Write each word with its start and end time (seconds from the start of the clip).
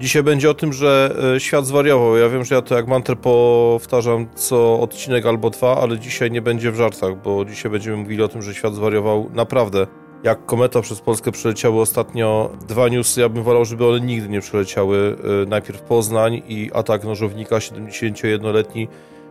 Dzisiaj 0.00 0.22
będzie 0.22 0.50
o 0.50 0.54
tym, 0.54 0.72
że 0.72 1.16
e, 1.36 1.40
świat 1.40 1.66
zwariował. 1.66 2.16
Ja 2.16 2.28
wiem, 2.28 2.44
że 2.44 2.54
ja 2.54 2.62
to 2.62 2.74
jak 2.74 2.86
mantrę 2.86 3.16
powtarzam 3.16 4.26
co 4.34 4.80
odcinek 4.80 5.26
albo 5.26 5.50
dwa, 5.50 5.80
ale 5.80 5.98
dzisiaj 5.98 6.30
nie 6.30 6.42
będzie 6.42 6.72
w 6.72 6.76
żartach, 6.76 7.22
bo 7.22 7.44
dzisiaj 7.44 7.72
będziemy 7.72 7.96
mówili 7.96 8.22
o 8.22 8.28
tym, 8.28 8.42
że 8.42 8.54
świat 8.54 8.74
zwariował 8.74 9.30
naprawdę. 9.34 9.86
Jak 10.22 10.46
kometa 10.46 10.80
przez 10.80 11.00
Polskę 11.00 11.32
przeleciały 11.32 11.80
ostatnio 11.80 12.50
dwa 12.68 12.88
newsy, 12.88 13.20
ja 13.20 13.28
bym 13.28 13.42
wolał, 13.42 13.64
żeby 13.64 13.86
one 13.86 14.00
nigdy 14.00 14.28
nie 14.28 14.40
przeleciały. 14.40 15.16
E, 15.42 15.46
najpierw 15.46 15.82
Poznań 15.82 16.42
i 16.48 16.70
atak 16.74 17.04
nożownika 17.04 17.56
71-letni. 17.56 18.88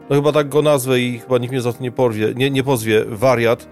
No 0.09 0.15
chyba 0.15 0.31
tak 0.31 0.49
go 0.49 0.61
nazwę 0.61 0.99
i 0.99 1.19
chyba 1.19 1.37
nikt 1.37 1.51
mnie 1.51 1.61
za 1.61 1.73
to 1.73 1.83
nie, 1.83 1.91
porwie, 1.91 2.33
nie, 2.35 2.51
nie 2.51 2.63
pozwie. 2.63 3.05
Wariat 3.07 3.67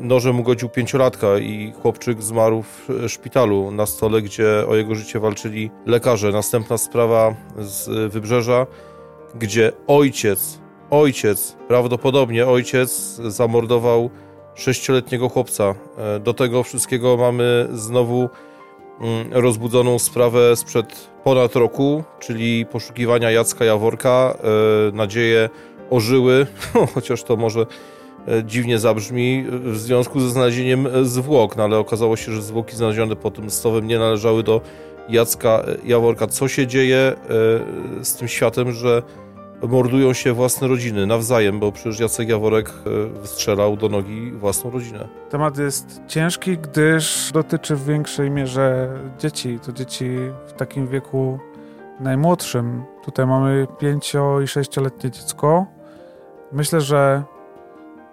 nożem 0.00 0.40
ugodził 0.40 0.68
pięciolatka 0.68 1.38
i 1.38 1.72
chłopczyk 1.82 2.22
zmarł 2.22 2.62
w 2.62 2.88
szpitalu 3.08 3.70
na 3.70 3.86
stole, 3.86 4.22
gdzie 4.22 4.66
o 4.68 4.76
jego 4.76 4.94
życie 4.94 5.20
walczyli 5.20 5.70
lekarze. 5.86 6.32
Następna 6.32 6.78
sprawa 6.78 7.34
z 7.58 8.12
Wybrzeża, 8.12 8.66
gdzie 9.34 9.72
ojciec, 9.86 10.60
ojciec, 10.90 11.56
prawdopodobnie 11.68 12.46
ojciec 12.46 12.90
zamordował 13.16 14.10
sześcioletniego 14.54 15.28
chłopca. 15.28 15.74
E, 15.98 16.20
do 16.20 16.34
tego 16.34 16.62
wszystkiego 16.62 17.16
mamy 17.16 17.68
znowu 17.72 18.28
mm, 19.00 19.32
rozbudzoną 19.32 19.98
sprawę 19.98 20.56
sprzed 20.56 21.10
ponad 21.24 21.56
roku, 21.56 22.04
czyli 22.20 22.66
poszukiwania 22.66 23.30
Jacka 23.30 23.64
Jaworka. 23.64 24.34
E, 24.90 24.96
nadzieje 24.96 25.50
ożyły, 25.90 26.46
chociaż 26.94 27.22
to 27.22 27.36
może 27.36 27.60
E, 27.60 27.91
dziwnie 28.44 28.78
zabrzmi, 28.78 29.44
w 29.50 29.78
związku 29.78 30.20
ze 30.20 30.30
znalezieniem 30.30 30.88
zwłok, 31.02 31.56
no 31.56 31.64
ale 31.64 31.78
okazało 31.78 32.16
się, 32.16 32.32
że 32.32 32.42
zwłoki 32.42 32.76
znalezione 32.76 33.16
pod 33.16 33.34
tym 33.34 33.50
stowem 33.50 33.86
nie 33.86 33.98
należały 33.98 34.42
do 34.42 34.60
Jacka 35.08 35.48
e, 35.48 35.76
Jaworka. 35.84 36.26
Co 36.26 36.48
się 36.48 36.66
dzieje 36.66 36.98
e, 36.98 38.04
z 38.04 38.16
tym 38.16 38.28
światem, 38.28 38.72
że 38.72 39.02
mordują 39.68 40.12
się 40.12 40.32
własne 40.32 40.68
rodziny 40.68 41.06
nawzajem, 41.06 41.60
bo 41.60 41.72
przecież 41.72 42.00
Jacek 42.00 42.28
Jaworek 42.28 42.72
wystrzelał 43.20 43.76
do 43.76 43.88
nogi 43.88 44.32
własną 44.32 44.70
rodzinę. 44.70 45.08
Temat 45.30 45.58
jest 45.58 46.00
ciężki, 46.08 46.58
gdyż 46.58 47.30
dotyczy 47.32 47.76
w 47.76 47.84
większej 47.84 48.30
mierze 48.30 48.88
dzieci. 49.18 49.58
To 49.66 49.72
dzieci 49.72 50.10
w 50.46 50.52
takim 50.52 50.88
wieku 50.88 51.38
najmłodszym. 52.00 52.82
Tutaj 53.04 53.26
mamy 53.26 53.66
pięcio- 53.78 54.42
i 54.42 54.46
sześcioletnie 54.48 55.10
dziecko. 55.10 55.66
Myślę, 56.52 56.80
że 56.80 57.22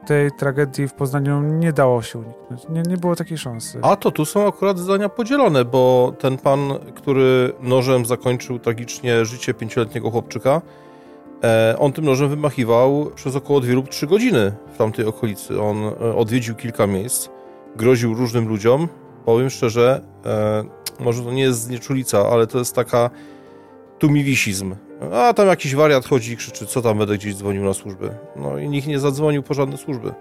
tej 0.10 0.32
tragedii 0.32 0.88
w 0.88 0.94
Poznaniu 0.94 1.42
nie 1.42 1.74
dało 1.74 2.02
się 2.02 2.20
uniknąć. 2.20 2.70
Nie, 2.70 2.82
nie 2.82 2.98
było 2.98 3.16
takiej 3.16 3.38
szansy. 3.38 3.80
A 3.82 3.96
to 3.96 4.12
tu 4.12 4.26
są 4.26 4.48
akurat 4.48 4.80
zdania 4.80 5.10
podzielone, 5.10 5.66
bo 5.66 6.14
ten 6.20 6.38
pan, 6.38 6.60
który 6.96 7.54
nożem 7.62 8.06
zakończył 8.06 8.60
tragicznie 8.60 9.26
życie 9.26 9.54
pięcioletniego 9.54 10.12
chłopczyka, 10.12 10.62
e, 11.44 11.76
on 11.80 11.92
tym 11.94 12.06
nożem 12.06 12.30
wymachiwał 12.30 13.12
przez 13.16 13.36
około 13.36 13.60
2 13.60 13.74
lub 13.74 13.90
3 13.90 14.08
godziny 14.08 14.54
w 14.74 14.78
tamtej 14.78 15.06
okolicy. 15.06 15.62
On 15.62 15.78
e, 15.78 16.16
odwiedził 16.16 16.56
kilka 16.56 16.88
miejsc, 16.88 17.30
groził 17.76 18.14
różnym 18.14 18.48
ludziom. 18.48 18.88
Powiem 19.26 19.50
szczerze, 19.50 20.02
e, 20.26 20.64
może 21.00 21.24
to 21.24 21.32
nie 21.32 21.42
jest 21.42 21.62
znieczulica, 21.62 22.30
ale 22.30 22.48
to 22.48 22.60
jest 22.60 22.76
taka 22.76 23.10
tumiwisizm. 24.00 24.76
A 25.14 25.34
tam 25.34 25.48
jakiś 25.48 25.76
wariat 25.76 26.06
chodzi 26.06 26.34
i 26.34 26.38
krzyczy, 26.38 26.66
co 26.66 26.82
tam 26.82 26.98
będę 26.98 27.18
gdzieś 27.18 27.36
dzwonił 27.36 27.64
na 27.64 27.74
służby. 27.74 28.10
No 28.36 28.58
i 28.58 28.70
nikt 28.70 28.88
nie 28.88 29.00
zadzwonił 29.00 29.44
po 29.44 29.54
żadne 29.54 29.78
służby. 29.78 30.14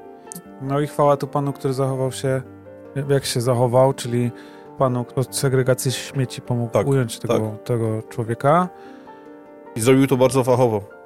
No 0.62 0.80
i 0.80 0.86
chwała 0.86 1.16
tu 1.16 1.26
panu, 1.26 1.52
który 1.52 1.74
zachował 1.74 2.12
się, 2.12 2.42
jak 3.08 3.24
się 3.24 3.40
zachował, 3.40 3.94
czyli 3.94 4.30
panu 4.78 5.04
od 5.16 5.36
segregacji 5.36 5.92
śmieci 5.92 6.42
pomógł 6.42 6.72
tak, 6.72 6.86
ująć 6.86 7.18
tego, 7.18 7.34
tak. 7.34 7.62
tego 7.62 8.02
człowieka. 8.02 8.68
I 9.76 9.80
zrobił 9.80 10.06
to 10.06 10.16
bardzo 10.16 10.44
fachowo. 10.44 10.98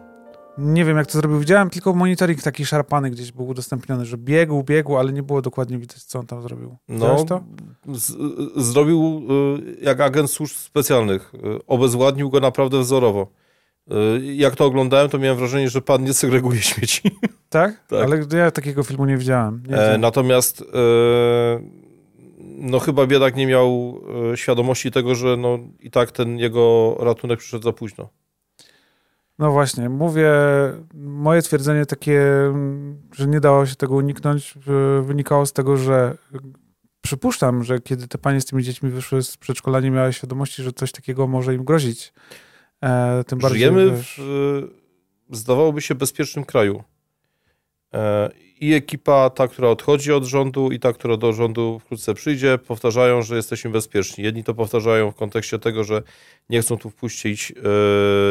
Nie 0.59 0.85
wiem, 0.85 0.97
jak 0.97 1.07
to 1.07 1.13
zrobił. 1.13 1.39
Widziałem 1.39 1.71
tylko 1.71 1.95
monitoring 1.95 2.43
taki 2.43 2.67
szarpany 2.67 3.11
gdzieś 3.11 3.33
był 3.33 3.49
udostępniony, 3.49 4.05
że 4.05 4.19
biegł, 4.19 4.63
biegł, 4.63 4.97
ale 4.97 5.13
nie 5.13 5.23
było 5.23 5.43
dokładnie 5.43 5.79
widać, 5.79 6.03
co 6.05 6.19
on 6.19 6.27
tam 6.27 6.43
zrobił. 6.43 6.77
no? 6.89 7.95
Z, 7.95 8.17
zrobił 8.57 9.23
y, 9.59 9.85
jak 9.85 10.01
agent 10.01 10.31
służb 10.31 10.57
specjalnych. 10.57 11.35
Y, 11.35 11.67
obezwładnił 11.67 12.31
go 12.31 12.41
naprawdę 12.41 12.81
wzorowo. 12.81 13.27
Y, 13.91 14.35
jak 14.35 14.57
to 14.57 14.65
oglądałem, 14.65 15.09
to 15.09 15.19
miałem 15.19 15.39
wrażenie, 15.39 15.71
że 15.71 15.83
pan 15.83 16.05
nie 16.05 16.15
segreguje 16.15 16.63
śmieci. 16.73 17.03
Tak? 17.49 17.87
tak. 17.87 18.05
Ale 18.05 18.27
ja 18.37 18.51
takiego 18.51 18.83
filmu 18.83 19.05
nie 19.05 19.17
widziałem. 19.17 19.63
Nie 19.69 19.77
e, 19.77 19.99
natomiast 19.99 20.61
e, 20.61 20.65
no 22.39 22.79
chyba 22.79 23.07
biedak 23.07 23.37
nie 23.37 23.47
miał 23.47 24.01
e, 24.33 24.37
świadomości 24.37 24.91
tego, 24.91 25.15
że 25.15 25.37
no 25.37 25.59
i 25.81 25.91
tak 25.91 26.11
ten 26.11 26.39
jego 26.39 26.97
ratunek 27.01 27.39
przyszedł 27.39 27.65
za 27.65 27.73
późno. 27.73 28.09
No 29.39 29.53
właśnie, 29.53 29.89
mówię, 29.89 30.33
moje 30.95 31.43
twierdzenie 31.43 31.87
takie, 31.87 32.23
że 33.15 33.27
nie 33.27 33.41
dało 33.41 33.67
się 33.67 33.75
tego 33.75 33.95
uniknąć, 33.95 34.55
wynikało 35.03 35.47
z 35.47 35.53
tego, 35.53 35.77
że 35.77 36.17
przypuszczam, 37.01 37.65
że 37.65 37.81
kiedy 37.81 38.09
te 38.09 38.19
panie 38.19 38.41
z 38.41 38.45
tymi 38.45 38.63
dziećmi 38.63 38.91
wyszły 38.91 39.23
z 39.23 39.37
przedszkola, 39.37 39.81
nie 39.81 39.91
miały 39.91 40.13
świadomości, 40.13 40.63
że 40.63 40.73
coś 40.73 40.93
takiego 40.93 41.27
może 41.27 41.55
im 41.55 41.65
grozić. 41.65 42.13
E, 42.83 43.25
tym 43.25 43.39
bardziej, 43.39 43.59
Żyjemy 43.61 43.91
w, 43.91 44.19
zdawałoby 45.31 45.81
się, 45.81 45.95
bezpiecznym 45.95 46.45
kraju. 46.45 46.83
E, 47.95 48.31
I 48.61 48.73
ekipa, 48.73 49.31
ta, 49.31 49.49
która 49.49 49.69
odchodzi 49.69 50.13
od 50.13 50.25
rządu, 50.25 50.73
i 50.73 50.79
ta, 50.79 50.93
która 50.93 51.17
do 51.17 51.33
rządu 51.33 51.79
wkrótce 51.79 52.15
przyjdzie, 52.15 52.59
powtarzają, 52.59 53.23
że 53.23 53.37
jesteśmy 53.37 53.71
bezpieczni. 53.71 54.25
Jedni 54.25 54.45
to 54.45 54.55
powtarzają 54.55 55.11
w 55.11 55.15
kontekście 55.15 55.59
tego, 55.59 55.85
że 55.85 56.03
nie 56.51 56.63
chcą 56.63 56.77
tu 56.77 56.91
wpuścić 56.91 57.53
e, 57.53 57.55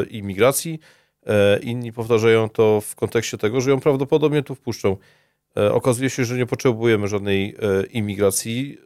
imigracji, 0.05 0.79
e, 1.25 1.59
inni 1.59 1.93
powtarzają 1.93 2.49
to 2.49 2.81
w 2.81 2.95
kontekście 2.95 3.37
tego, 3.37 3.61
że 3.61 3.71
ją 3.71 3.79
prawdopodobnie 3.79 4.43
tu 4.43 4.55
wpuszczą. 4.55 4.97
E, 5.57 5.73
okazuje 5.73 6.09
się, 6.09 6.25
że 6.25 6.37
nie 6.37 6.45
potrzebujemy 6.45 7.07
żadnej 7.07 7.55
e, 7.55 7.85
imigracji, 7.85 8.77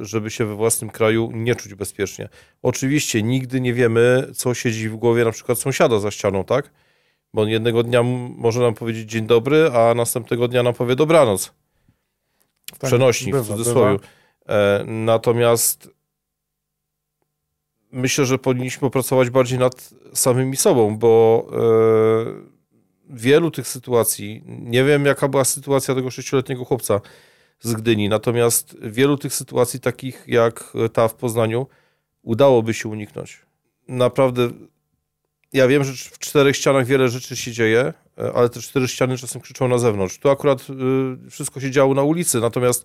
e, 0.00 0.04
żeby 0.04 0.30
się 0.30 0.44
we 0.44 0.54
własnym 0.54 0.90
kraju 0.90 1.30
nie 1.34 1.54
czuć 1.54 1.74
bezpiecznie. 1.74 2.28
Oczywiście 2.62 3.22
nigdy 3.22 3.60
nie 3.60 3.74
wiemy, 3.74 4.30
co 4.34 4.54
siedzi 4.54 4.88
w 4.88 4.96
głowie 4.96 5.24
na 5.24 5.30
przykład 5.32 5.58
sąsiada 5.58 5.98
za 5.98 6.10
ścianą, 6.10 6.44
tak? 6.44 6.70
Bo 7.34 7.42
on 7.42 7.48
jednego 7.48 7.82
dnia 7.82 8.02
może 8.36 8.60
nam 8.60 8.74
powiedzieć 8.74 9.10
dzień 9.10 9.26
dobry, 9.26 9.70
a 9.74 9.94
następnego 9.94 10.48
dnia 10.48 10.62
nam 10.62 10.74
powie 10.74 10.96
dobranoc. 10.96 11.52
W 12.74 12.78
tak, 12.78 12.90
przenośni, 12.90 13.32
w 13.32 13.46
cudzysłowie. 13.46 13.98
Natomiast 14.86 15.90
myślę, 17.92 18.26
że 18.26 18.38
powinniśmy 18.38 18.90
pracować 18.90 19.30
bardziej 19.30 19.58
nad 19.58 19.90
samymi 20.14 20.56
sobą, 20.56 20.98
bo 20.98 21.46
wielu 23.12 23.50
tych 23.50 23.68
sytuacji, 23.68 24.42
nie 24.46 24.84
wiem 24.84 25.06
jaka 25.06 25.28
była 25.28 25.44
sytuacja 25.44 25.94
tego 25.94 26.10
sześcioletniego 26.10 26.64
chłopca 26.64 27.00
z 27.60 27.72
Gdyni, 27.72 28.08
natomiast 28.08 28.76
wielu 28.82 29.16
tych 29.16 29.34
sytuacji, 29.34 29.80
takich 29.80 30.24
jak 30.26 30.72
ta 30.92 31.08
w 31.08 31.14
Poznaniu, 31.14 31.66
udałoby 32.22 32.74
się 32.74 32.88
uniknąć. 32.88 33.42
Naprawdę, 33.88 34.50
ja 35.52 35.68
wiem, 35.68 35.84
że 35.84 35.92
w 35.92 36.18
czterech 36.18 36.56
ścianach 36.56 36.86
wiele 36.86 37.08
rzeczy 37.08 37.36
się 37.36 37.52
dzieje, 37.52 37.92
ale 38.34 38.48
te 38.48 38.60
cztery 38.60 38.88
ściany 38.88 39.18
czasem 39.18 39.40
krzyczą 39.40 39.68
na 39.68 39.78
zewnątrz. 39.78 40.18
Tu 40.18 40.30
akurat 40.30 40.66
y, 41.26 41.30
wszystko 41.30 41.60
się 41.60 41.70
działo 41.70 41.94
na 41.94 42.02
ulicy, 42.02 42.40
natomiast 42.40 42.84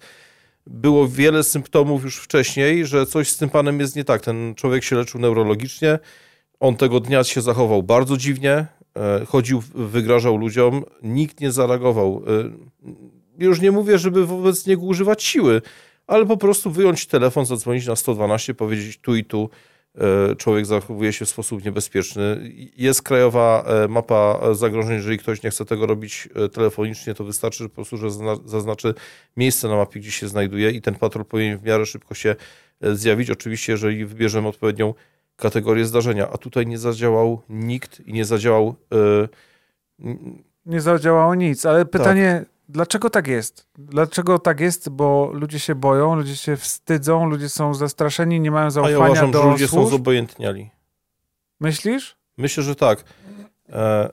było 0.68 1.08
wiele 1.08 1.44
symptomów 1.44 2.04
już 2.04 2.18
wcześniej, 2.18 2.86
że 2.86 3.06
coś 3.06 3.30
z 3.30 3.38
tym 3.38 3.50
panem 3.50 3.80
jest 3.80 3.96
nie 3.96 4.04
tak. 4.04 4.22
Ten 4.22 4.56
człowiek 4.56 4.84
się 4.84 4.96
leczył 4.96 5.22
neurologicznie, 5.22 6.00
on 6.60 6.76
tego 6.76 7.00
dnia 7.00 7.24
się 7.24 7.42
zachował 7.42 7.84
bardzo 7.84 8.18
dziwnie, 8.18 8.68
E, 8.82 8.85
chodził, 9.28 9.64
wygrażał 9.76 10.38
ludziom, 10.38 10.84
nikt 11.04 11.40
nie 11.40 11.52
zareagował. 11.52 12.24
E, 12.28 13.44
już 13.46 13.62
nie 13.62 13.72
mówię, 13.72 13.98
żeby 13.98 14.26
wobec 14.26 14.68
niego 14.68 14.82
używać 14.82 15.24
siły, 15.24 15.62
ale 16.08 16.26
po 16.26 16.38
prostu 16.38 16.72
wyjąć 16.72 17.06
telefon, 17.06 17.46
zadzwonić 17.46 17.88
na 17.88 17.96
112, 17.96 18.54
powiedzieć 18.54 18.98
tu 18.98 19.16
i 19.16 19.24
tu 19.24 19.50
e, 19.96 20.36
człowiek 20.36 20.66
zachowuje 20.66 21.14
się 21.14 21.26
w 21.26 21.30
sposób 21.30 21.66
niebezpieczny. 21.66 22.52
Jest 22.78 23.02
krajowa 23.02 23.66
mapa 23.90 24.40
zagrożeń, 24.54 24.96
jeżeli 24.96 25.18
ktoś 25.18 25.44
nie 25.44 25.50
chce 25.50 25.66
tego 25.66 25.86
robić 25.86 26.30
telefonicznie, 26.54 27.14
to 27.14 27.24
wystarczy 27.24 27.70
po 27.70 27.76
prostu, 27.76 27.98
że 27.98 28.08
zaznaczy 28.46 28.94
miejsce 29.38 29.68
na 29.68 29.76
mapie, 29.76 30.00
gdzie 30.00 30.12
się 30.12 30.28
znajduje 30.28 30.72
i 30.72 30.82
ten 30.82 30.96
patrol 30.96 31.26
powinien 31.26 31.58
w 31.58 31.64
miarę 31.64 31.86
szybko 31.86 32.14
się 32.14 32.36
zjawić. 32.82 33.30
Oczywiście, 33.30 33.72
jeżeli 33.72 34.06
wybierzemy 34.06 34.48
odpowiednią 34.48 34.94
kategorię 35.36 35.86
zdarzenia, 35.86 36.30
a 36.32 36.38
tutaj 36.38 36.68
nie 36.68 36.78
zadziałał 36.78 37.42
nikt 37.50 38.00
i 38.00 38.14
nie 38.14 38.26
zadziałał. 38.26 38.76
Yy... 40.00 40.30
Nie 40.66 40.82
zadziałało 40.82 41.36
nic, 41.36 41.66
ale 41.66 41.86
pytanie, 41.86 42.36
tak. 42.40 42.50
dlaczego 42.70 43.10
tak 43.10 43.28
jest? 43.28 43.68
Dlaczego 43.78 44.40
tak 44.40 44.60
jest? 44.60 44.90
Bo 44.90 45.30
ludzie 45.34 45.60
się 45.60 45.76
boją, 45.76 46.16
ludzie 46.16 46.36
się 46.36 46.58
wstydzą, 46.58 47.26
ludzie 47.26 47.50
są 47.50 47.74
zastraszeni, 47.74 48.40
nie 48.40 48.52
mają 48.52 48.72
zaufania 48.72 48.98
a 48.98 49.00
ja 49.00 49.06
uważam, 49.06 49.32
do 49.32 49.44
że 49.44 49.50
ludzie 49.50 49.68
służb? 49.68 49.84
są 49.84 49.90
zobojętniali. 49.90 50.70
Myślisz? 51.60 52.18
Myślę, 52.38 52.64
że 52.64 52.76
tak. 52.76 53.04
E, 53.70 54.10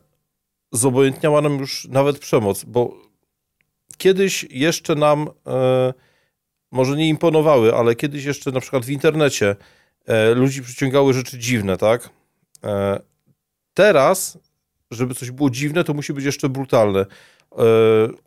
zobojętniała 0.73 1.41
nam 1.41 1.59
już 1.59 1.89
nawet 1.89 2.19
przemoc, 2.19 2.65
bo 2.65 2.97
kiedyś 3.99 4.45
jeszcze 4.51 4.95
nam 4.95 5.29
e, 5.47 5.93
może 6.71 6.97
nie 6.97 7.09
imponowały, 7.09 7.75
ale 7.75 7.95
kiedyś 7.95 8.25
jeszcze 8.25 8.51
na 8.51 8.61
przykład 8.61 8.85
w 8.85 8.91
internecie 8.91 9.57
ludzi 10.35 10.63
przyciągały 10.63 11.15
rzeczy 11.15 11.39
dziwne, 11.39 11.77
tak? 11.77 12.11
E, 12.65 13.01
teraz, 13.75 14.39
żeby 14.91 15.15
coś 15.15 15.31
było 15.31 15.51
dziwne, 15.51 15.85
to 15.85 15.95
musi 15.95 16.13
być 16.13 16.25
jeszcze 16.25 16.49
brutalne. 16.49 17.01
E, 17.01 17.07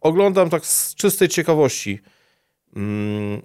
oglądam 0.01 0.49
tak 0.49 0.65
z 0.65 0.95
czystej 0.95 1.27
ciekawości 1.29 1.99
mm, 2.75 3.41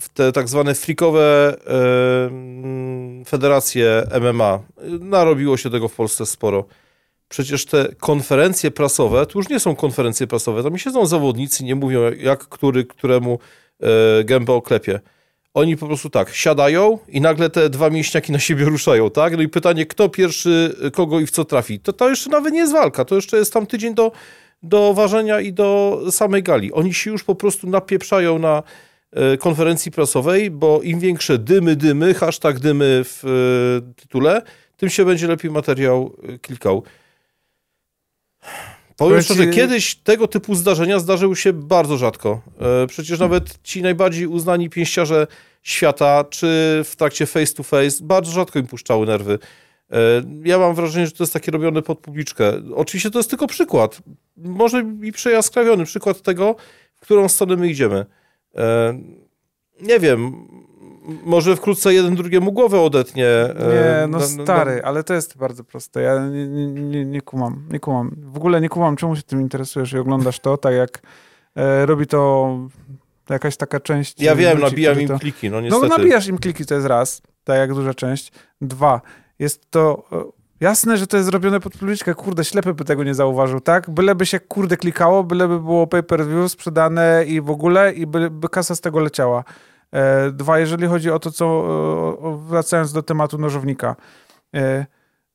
w 0.00 0.08
te 0.08 0.32
tak 0.32 0.48
zwane 0.48 0.74
frikowe 0.74 1.56
e, 1.66 2.26
mm, 2.26 3.24
federacje 3.24 4.06
MMA. 4.20 4.60
Narobiło 5.00 5.56
się 5.56 5.70
tego 5.70 5.88
w 5.88 5.94
Polsce 5.94 6.26
sporo. 6.26 6.64
Przecież 7.28 7.66
te 7.66 7.94
konferencje 8.00 8.70
prasowe, 8.70 9.26
to 9.26 9.38
już 9.38 9.48
nie 9.48 9.60
są 9.60 9.76
konferencje 9.76 10.26
prasowe, 10.26 10.62
tam 10.62 10.78
siedzą 10.78 11.06
zawodnicy, 11.06 11.64
nie 11.64 11.74
mówią 11.74 12.00
jak 12.12 12.48
który, 12.48 12.84
któremu 12.84 13.38
e, 13.80 14.24
gębę 14.24 14.52
oklepie. 14.52 15.00
Oni 15.56 15.76
po 15.76 15.86
prostu 15.86 16.10
tak, 16.10 16.34
siadają 16.34 16.98
i 17.08 17.20
nagle 17.20 17.50
te 17.50 17.70
dwa 17.70 17.90
mięśniaki 17.90 18.32
na 18.32 18.38
siebie 18.38 18.64
ruszają, 18.64 19.10
tak? 19.10 19.36
No 19.36 19.42
i 19.42 19.48
pytanie, 19.48 19.86
kto 19.86 20.08
pierwszy 20.08 20.76
kogo 20.92 21.20
i 21.20 21.26
w 21.26 21.30
co 21.30 21.44
trafi. 21.44 21.80
To, 21.80 21.92
to 21.92 22.10
jeszcze 22.10 22.30
nawet 22.30 22.52
nie 22.52 22.58
jest 22.58 22.72
walka, 22.72 23.04
to 23.04 23.14
jeszcze 23.14 23.36
jest 23.36 23.52
tam 23.52 23.66
tydzień 23.66 23.94
do, 23.94 24.12
do 24.62 24.94
ważenia 24.94 25.40
i 25.40 25.52
do 25.52 26.00
samej 26.10 26.42
gali. 26.42 26.72
Oni 26.72 26.94
się 26.94 27.10
już 27.10 27.24
po 27.24 27.34
prostu 27.34 27.66
napieprzają 27.66 28.38
na 28.38 28.62
e, 29.12 29.36
konferencji 29.36 29.92
prasowej, 29.92 30.50
bo 30.50 30.82
im 30.82 31.00
większe 31.00 31.38
dymy, 31.38 31.76
dymy, 31.76 32.14
hashtag 32.14 32.58
dymy 32.58 33.02
w 33.04 33.24
e, 33.24 33.92
tytule, 34.00 34.42
tym 34.76 34.90
się 34.90 35.04
będzie 35.04 35.26
lepiej 35.26 35.50
materiał 35.50 36.16
klikał. 36.42 36.82
Powiem 38.96 39.22
szczerze, 39.22 39.46
kiedyś 39.46 39.94
tego 39.94 40.28
typu 40.28 40.54
zdarzenia 40.54 40.98
zdarzyły 40.98 41.36
się 41.36 41.52
bardzo 41.52 41.96
rzadko. 41.96 42.40
E, 42.60 42.86
przecież 42.86 43.18
nawet 43.18 43.62
ci 43.62 43.82
najbardziej 43.82 44.26
uznani 44.26 44.70
pięściarze 44.70 45.26
świata, 45.66 46.24
czy 46.24 46.46
w 46.84 46.96
trakcie 46.96 47.26
face 47.26 47.54
to 47.54 47.62
face, 47.62 47.98
bardzo 48.02 48.32
rzadko 48.32 48.58
im 48.58 48.66
puszczały 48.66 49.06
nerwy. 49.06 49.38
E, 49.90 49.96
ja 50.44 50.58
mam 50.58 50.74
wrażenie, 50.74 51.06
że 51.06 51.12
to 51.12 51.22
jest 51.22 51.32
takie 51.32 51.50
robione 51.50 51.82
pod 51.82 51.98
publiczkę. 51.98 52.52
Oczywiście 52.74 53.10
to 53.10 53.18
jest 53.18 53.30
tylko 53.30 53.46
przykład. 53.46 54.02
Może 54.36 54.84
i 55.02 55.12
przejaskrawiony 55.12 55.84
przykład 55.84 56.22
tego, 56.22 56.56
w 56.94 57.00
którą 57.00 57.28
stronę 57.28 57.56
my 57.56 57.68
idziemy. 57.68 58.06
E, 58.56 58.98
nie 59.80 60.00
wiem, 60.00 60.48
może 61.24 61.56
wkrótce 61.56 61.94
jeden 61.94 62.14
drugiemu 62.14 62.52
głowę 62.52 62.80
odetnie. 62.80 63.28
E, 63.28 63.54
nie, 63.56 64.06
no 64.08 64.20
stary, 64.20 64.80
ale 64.84 65.04
to 65.04 65.14
jest 65.14 65.36
bardzo 65.36 65.64
proste. 65.64 66.02
Ja 66.02 66.26
nie, 66.26 66.46
nie, 66.68 67.04
nie, 67.04 67.20
kumam, 67.20 67.68
nie 67.70 67.80
kumam. 67.80 68.16
W 68.18 68.36
ogóle 68.36 68.60
nie 68.60 68.68
kumam, 68.68 68.96
czemu 68.96 69.16
się 69.16 69.22
tym 69.22 69.40
interesujesz 69.40 69.92
i 69.92 69.98
oglądasz 69.98 70.40
to, 70.40 70.56
tak 70.56 70.74
jak 70.74 71.02
robi 71.86 72.06
to 72.06 72.58
jakaś 73.34 73.56
taka 73.56 73.80
część... 73.80 74.20
Ja 74.20 74.36
wiem, 74.36 74.60
nabijam 74.60 75.00
im 75.00 75.08
to... 75.08 75.18
kliki, 75.18 75.50
no 75.50 75.60
niestety. 75.60 75.88
No 75.88 75.96
nabijasz 75.96 76.26
im 76.26 76.38
kliki, 76.38 76.66
to 76.66 76.74
jest 76.74 76.86
raz, 76.86 77.22
tak 77.44 77.58
jak 77.58 77.74
duża 77.74 77.94
część. 77.94 78.32
Dwa, 78.60 79.00
jest 79.38 79.70
to... 79.70 80.08
Jasne, 80.60 80.96
że 80.96 81.06
to 81.06 81.16
jest 81.16 81.26
zrobione 81.26 81.60
pod 81.60 81.78
publiczkę, 81.78 82.14
kurde, 82.14 82.44
ślepy 82.44 82.74
by 82.74 82.84
tego 82.84 83.04
nie 83.04 83.14
zauważył, 83.14 83.60
tak? 83.60 83.90
Byleby 83.90 84.26
się, 84.26 84.40
kurde, 84.40 84.76
klikało, 84.76 85.24
byleby 85.24 85.60
było 85.60 85.86
pay-per-view 85.86 86.52
sprzedane 86.52 87.24
i 87.26 87.40
w 87.40 87.50
ogóle, 87.50 87.92
i 87.92 88.06
by, 88.06 88.30
by 88.30 88.48
kasa 88.48 88.74
z 88.74 88.80
tego 88.80 89.00
leciała. 89.00 89.44
E, 89.92 90.30
dwa, 90.30 90.58
jeżeli 90.58 90.86
chodzi 90.86 91.10
o 91.10 91.18
to, 91.18 91.30
co 91.30 91.62
wracając 92.48 92.92
do 92.92 93.02
tematu 93.02 93.38
nożownika. 93.38 93.96
E, 94.54 94.86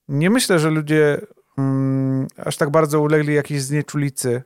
nie 0.07 0.29
myślę, 0.29 0.59
że 0.59 0.69
ludzie 0.69 1.21
mm, 1.57 2.27
aż 2.37 2.57
tak 2.57 2.69
bardzo 2.69 3.01
ulegli 3.01 3.33
jakiejś 3.33 3.61
znieczulicy. 3.61 4.43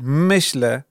Myślę, 0.00 0.82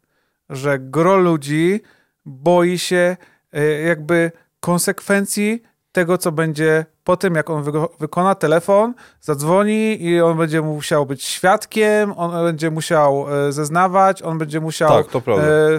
że 0.50 0.80
gro 0.80 1.18
ludzi 1.18 1.82
boi 2.26 2.80
się 2.80 3.18
e, 3.54 3.64
jakby 3.82 4.32
konsekwencji 4.60 5.62
tego, 5.92 6.18
co 6.18 6.32
będzie 6.32 6.86
po 7.04 7.18
tym, 7.18 7.36
jak 7.36 7.50
on 7.50 7.64
wykona 8.00 8.36
telefon, 8.36 8.94
zadzwoni 9.22 10.04
i 10.04 10.22
on 10.22 10.38
będzie 10.38 10.62
musiał 10.62 11.06
być 11.06 11.24
świadkiem, 11.24 12.14
on 12.18 12.32
będzie 12.46 12.72
musiał 12.72 13.26
zeznawać, 13.50 14.22
on 14.22 14.38
będzie 14.38 14.60
musiał 14.60 14.90
tak, 14.90 15.08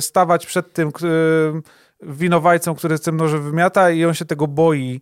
stawać 0.01 0.47
przed 0.47 0.73
tym, 0.73 0.93
winowajcą, 2.03 2.75
który 2.75 2.99
z 2.99 3.01
tym 3.01 3.17
nożem 3.17 3.43
wymiata 3.43 3.91
i 3.91 4.05
on 4.05 4.15
się 4.15 4.25
tego 4.25 4.47
boi. 4.47 5.01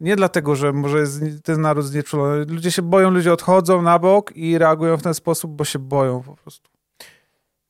Nie 0.00 0.16
dlatego, 0.16 0.56
że 0.56 0.72
może 0.72 0.98
jest 0.98 1.20
ten 1.44 1.60
naród 1.60 1.84
znieczulony. 1.84 2.44
Ludzie 2.44 2.72
się 2.72 2.82
boją, 2.82 3.10
ludzie 3.10 3.32
odchodzą 3.32 3.82
na 3.82 3.98
bok 3.98 4.36
i 4.36 4.58
reagują 4.58 4.96
w 4.96 5.02
ten 5.02 5.14
sposób, 5.14 5.50
bo 5.50 5.64
się 5.64 5.78
boją 5.78 6.22
po 6.22 6.36
prostu. 6.36 6.70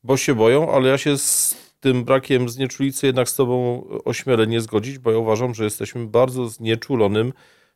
Bo 0.05 0.17
się 0.17 0.35
boją, 0.35 0.73
ale 0.73 0.89
ja 0.89 0.99
się 0.99 1.19
z 1.19 1.57
tym 1.81 2.05
brakiem 2.05 2.49
znieczulicy 2.49 3.07
jednak 3.07 3.29
z 3.29 3.35
tobą 3.35 3.85
ośmielę 4.05 4.47
nie 4.47 4.61
zgodzić, 4.61 4.99
bo 4.99 5.11
ja 5.13 5.19
uważam, 5.19 5.55
że 5.55 5.65
jesteśmy 5.65 6.07
bardzo 6.07 6.49
znieczulonym 6.49 7.33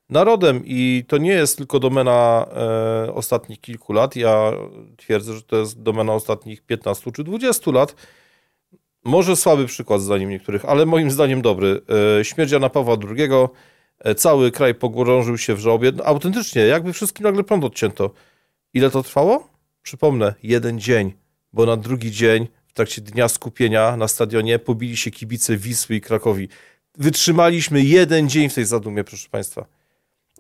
narodem 0.09 0.63
i 0.65 1.05
to 1.09 1.19
nie 1.19 1.33
jest 1.33 1.57
tylko 1.59 1.81
domena 1.81 2.47
e, 3.07 3.15
ostatnich 3.15 3.61
kilku 3.61 3.93
lat. 3.93 4.17
Ja 4.17 4.53
twierdzę, 4.97 5.35
że 5.35 5.43
to 5.43 5.57
jest 5.57 5.83
domena 5.83 6.13
ostatnich 6.13 6.63
15 6.63 7.13
czy 7.13 7.25
20 7.25 7.71
lat 7.71 7.95
może 9.07 9.37
słaby 9.37 9.67
przykład 9.67 10.01
zdaniem 10.01 10.31
niektórych, 10.31 10.65
ale 10.65 10.87
moim 10.87 11.11
zdaniem 11.11 11.43
dobry. 11.43 11.81
E, 12.21 12.25
śmierć 12.25 12.53
Jana 12.53 12.69
Pawła 12.69 12.97
II, 13.17 13.29
e, 13.99 14.15
cały 14.15 14.51
kraj 14.51 14.75
pogrążył 14.75 15.39
się 15.39 15.55
w 15.55 15.59
żałobie. 15.59 15.93
No, 15.93 16.05
autentycznie, 16.05 16.63
jakby 16.63 16.93
wszystkim 16.93 17.25
nagle 17.25 17.45
prąd 17.45 17.65
odcięto. 17.65 18.11
Ile 18.75 18.91
to 18.91 19.03
trwało? 19.03 19.49
Przypomnę, 19.83 20.35
jeden 20.43 20.81
dzień, 20.81 21.13
bo 21.57 21.67
na 21.67 21.77
drugi 21.77 22.11
dzień 22.11 22.49
w 22.67 22.73
trakcie 22.73 23.03
dnia 23.03 23.29
skupienia 23.29 23.97
na 23.97 24.09
stadionie 24.09 24.59
pobili 24.59 24.97
się 24.97 25.11
kibice 25.11 25.57
Wisły 25.57 25.97
i 25.97 26.01
Krakowi. 26.01 26.49
Wytrzymaliśmy 26.99 27.83
jeden 27.83 28.29
dzień 28.29 28.49
w 28.49 28.55
tej 28.55 28.65
zadumie, 28.65 29.05
proszę 29.05 29.29
Państwa. 29.31 29.67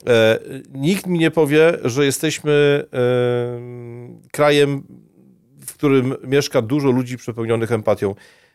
E, 0.06 0.38
nikt 0.74 1.06
mi 1.06 1.18
nie 1.18 1.30
powie, 1.30 1.78
że 1.84 2.04
jesteśmy 2.04 2.84
e, 2.92 2.98
krajem, 4.32 4.82
w 5.66 5.74
którym 5.74 6.14
mieszka 6.24 6.62
dużo 6.62 6.90
ludzi 6.90 7.16
przepełnionych 7.16 7.72
empatią. 7.72 8.14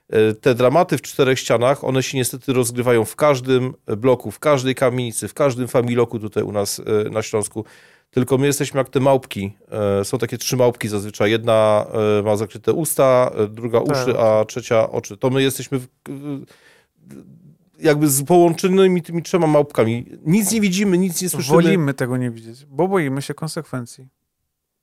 E, 0.09 0.33
te 0.33 0.55
dramaty 0.55 0.97
w 0.97 1.01
czterech 1.01 1.39
ścianach, 1.39 1.83
one 1.83 2.03
się 2.03 2.17
niestety 2.17 2.53
rozgrywają 2.53 3.05
w 3.05 3.15
każdym 3.15 3.73
bloku, 3.97 4.31
w 4.31 4.39
każdej 4.39 4.75
kamienicy, 4.75 5.27
w 5.27 5.33
każdym 5.33 5.67
familoku 5.67 6.19
tutaj 6.19 6.43
u 6.43 6.51
nas 6.51 6.79
e, 6.79 7.09
na 7.09 7.21
Śląsku. 7.21 7.65
Tylko 8.11 8.37
my 8.37 8.47
jesteśmy 8.47 8.77
jak 8.77 8.89
te 8.89 8.99
małpki. 8.99 9.57
E, 10.01 10.05
są 10.05 10.17
takie 10.17 10.37
trzy 10.37 10.57
małpki 10.57 10.87
zazwyczaj. 10.87 11.31
Jedna 11.31 11.85
ma 12.23 12.35
zakryte 12.35 12.73
usta, 12.73 13.31
druga 13.49 13.81
tak. 13.81 13.97
uszy, 13.97 14.19
a 14.19 14.45
trzecia 14.45 14.91
oczy. 14.91 15.17
To 15.17 15.29
my 15.29 15.41
jesteśmy 15.41 15.79
w, 15.79 15.87
jakby 17.79 18.09
z 18.09 18.23
połączonymi 18.23 19.01
tymi 19.01 19.23
trzema 19.23 19.47
małpkami. 19.47 20.05
Nic 20.25 20.51
nie 20.51 20.61
widzimy, 20.61 20.97
nic 20.97 21.21
nie 21.21 21.29
słyszymy. 21.29 21.53
Wolimy 21.53 21.93
tego 21.93 22.17
nie 22.17 22.31
widzieć, 22.31 22.65
bo 22.65 22.87
boimy 22.87 23.21
się 23.21 23.33
konsekwencji. 23.33 24.07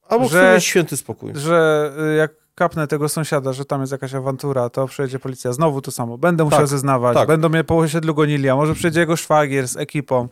Albo 0.08 0.28
że, 0.28 0.56
święty 0.60 0.96
spokój. 0.96 1.32
Że 1.34 1.92
jak 2.18 2.32
kapnę 2.54 2.86
tego 2.86 3.08
sąsiada, 3.08 3.52
że 3.52 3.64
tam 3.64 3.80
jest 3.80 3.92
jakaś 3.92 4.14
awantura, 4.14 4.70
to 4.70 4.86
przyjedzie 4.86 5.18
policja. 5.18 5.52
Znowu 5.52 5.80
to 5.80 5.90
samo. 5.90 6.18
Będę 6.18 6.44
musiał 6.44 6.58
tak, 6.58 6.68
zeznawać. 6.68 7.14
Tak. 7.14 7.28
Będą 7.28 7.48
mnie 7.48 7.64
po 7.64 7.78
osiedlu 7.78 8.14
gonili, 8.14 8.48
a 8.48 8.56
może 8.56 8.74
przyjedzie 8.74 9.00
jego 9.00 9.16
szwagier 9.16 9.68
z 9.68 9.76
ekipą 9.76 10.28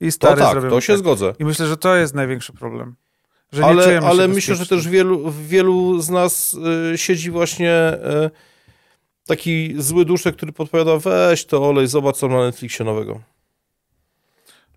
i 0.00 0.12
stary 0.12 0.40
to 0.40 0.54
tak, 0.54 0.70
to 0.70 0.80
się 0.80 0.92
tak. 0.92 0.98
zgodzę. 0.98 1.34
I 1.38 1.44
myślę, 1.44 1.66
że 1.66 1.76
to 1.76 1.96
jest 1.96 2.14
największy 2.14 2.52
problem. 2.52 2.94
Że 3.52 3.64
ale 3.64 4.00
ale 4.00 4.28
myślę, 4.28 4.54
że 4.54 4.66
też 4.66 4.88
wielu, 4.88 5.30
wielu 5.30 6.00
z 6.00 6.10
nas 6.10 6.56
y, 6.94 6.98
siedzi 6.98 7.30
właśnie 7.30 7.92
y, 8.26 8.30
taki 9.26 9.74
zły 9.78 10.04
duszek, 10.04 10.36
który 10.36 10.52
podpowiada, 10.52 10.98
weź 10.98 11.44
to 11.44 11.68
olej, 11.68 11.86
zobacz 11.86 12.16
co 12.16 12.28
na 12.28 12.38
Netflixie 12.38 12.84
nowego. 12.84 13.20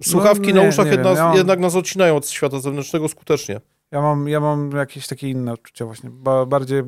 Słuchawki 0.04 0.48
no, 0.48 0.56
nie, 0.56 0.62
na 0.62 0.70
uszach 0.70 0.88
jednak, 0.88 1.18
ja 1.18 1.24
mam... 1.24 1.38
jednak 1.38 1.60
nas 1.60 1.76
odcinają 1.76 2.16
od 2.16 2.30
świata 2.30 2.60
zewnętrznego 2.60 3.10
skutecznie. 3.10 3.62
Ja 3.92 4.02
mam, 4.02 4.28
ja 4.28 4.40
mam 4.40 4.72
jakieś 4.72 5.08
takie 5.08 5.30
inne 5.30 5.54
odczucia 5.54 5.86
właśnie, 5.86 6.10
ba, 6.10 6.46
bardziej, 6.46 6.84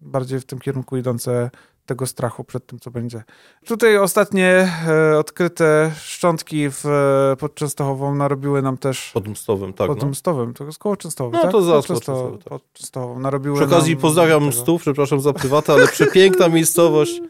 bardziej 0.00 0.40
w 0.40 0.44
tym 0.44 0.58
kierunku 0.58 0.96
idące 0.96 1.50
tego 1.88 2.06
strachu 2.06 2.44
przed 2.44 2.66
tym, 2.66 2.78
co 2.78 2.90
będzie. 2.90 3.22
Tutaj 3.66 3.96
ostatnie 3.96 4.72
e, 4.88 5.18
odkryte 5.18 5.90
szczątki 6.00 6.70
w, 6.70 6.86
e, 6.86 7.36
pod 7.36 7.54
Częstochową 7.54 8.14
narobiły 8.14 8.62
nam 8.62 8.78
też... 8.78 9.10
Pod 9.14 9.28
Mstowym, 9.28 9.72
tak. 9.72 9.86
Pod 9.86 10.02
no. 10.02 10.08
Mstowym, 10.08 10.54
to 10.54 10.64
jest 10.64 10.78
koło 10.78 10.96
Częstochowy, 10.96 11.36
No 11.36 11.42
tak? 11.42 11.52
to 11.52 11.62
zaraz 11.62 11.86
Często, 11.86 12.30
tak. 12.30 12.48
pod 12.48 12.72
Częstochową 12.72 13.18
narobiły 13.20 13.56
Przy 13.56 13.64
okazji 13.64 13.96
pozdrawiam 13.96 14.46
Mstów, 14.46 14.80
przepraszam 14.80 15.20
za 15.20 15.32
prywatę, 15.32 15.72
ale 15.72 15.88
przepiękna 15.88 16.48
miejscowość. 16.58 17.20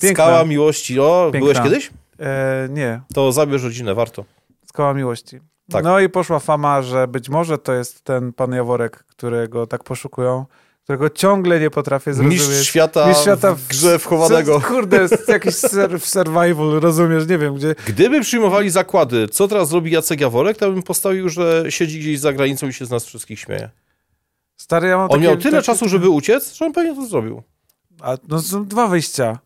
Piękna. 0.00 0.24
Skała 0.24 0.44
Miłości. 0.44 1.00
O, 1.00 1.30
Piękna. 1.32 1.52
byłeś 1.52 1.60
kiedyś? 1.60 1.90
E, 2.20 2.68
nie. 2.70 3.00
To 3.14 3.32
zabierz 3.32 3.62
rodzinę, 3.62 3.94
warto. 3.94 4.24
Skała 4.66 4.94
Miłości. 4.94 5.40
Tak. 5.70 5.84
No 5.84 6.00
i 6.00 6.08
poszła 6.08 6.38
fama, 6.38 6.82
że 6.82 7.08
być 7.08 7.28
może 7.28 7.58
to 7.58 7.72
jest 7.72 8.04
ten 8.04 8.32
pan 8.32 8.52
Jaworek, 8.52 9.04
którego 9.04 9.66
tak 9.66 9.84
poszukują, 9.84 10.46
którego 10.86 11.10
ciągle 11.10 11.60
nie 11.60 11.70
potrafię 11.70 12.14
zrozumieć. 12.14 12.40
Mistrz 12.40 12.68
świata, 12.68 13.06
Mistrz 13.08 13.22
świata 13.22 13.54
w 13.54 13.66
grze 13.66 13.98
wchowanego. 13.98 14.60
Kurde, 14.60 15.02
jest 15.02 15.28
jakiś 15.28 15.54
survival, 16.00 16.80
rozumiesz, 16.80 17.28
nie 17.28 17.38
wiem 17.38 17.54
gdzie. 17.54 17.74
Gdyby 17.86 18.20
przyjmowali 18.20 18.70
zakłady, 18.70 19.28
co 19.28 19.48
teraz 19.48 19.72
robi 19.72 19.90
Jacek 19.90 20.20
Jaworek, 20.20 20.56
to 20.56 20.72
bym 20.72 20.82
postawił, 20.82 21.28
że 21.28 21.64
siedzi 21.68 22.00
gdzieś 22.00 22.20
za 22.20 22.32
granicą 22.32 22.68
i 22.68 22.72
się 22.72 22.86
z 22.86 22.90
nas 22.90 23.04
wszystkich 23.04 23.40
śmieje. 23.40 23.70
Stary, 24.56 24.88
ja 24.88 24.96
mam 24.96 25.04
on 25.04 25.10
takie, 25.10 25.22
miał 25.22 25.36
tyle 25.36 25.50
takie... 25.50 25.66
czasu, 25.66 25.88
żeby 25.88 26.08
uciec, 26.08 26.54
że 26.54 26.66
on 26.66 26.72
pewnie 26.72 26.94
to 26.94 27.06
zrobił. 27.06 27.42
A, 28.00 28.16
no 28.28 28.42
są 28.42 28.64
dwa 28.64 28.86
wyjścia. 28.86 29.38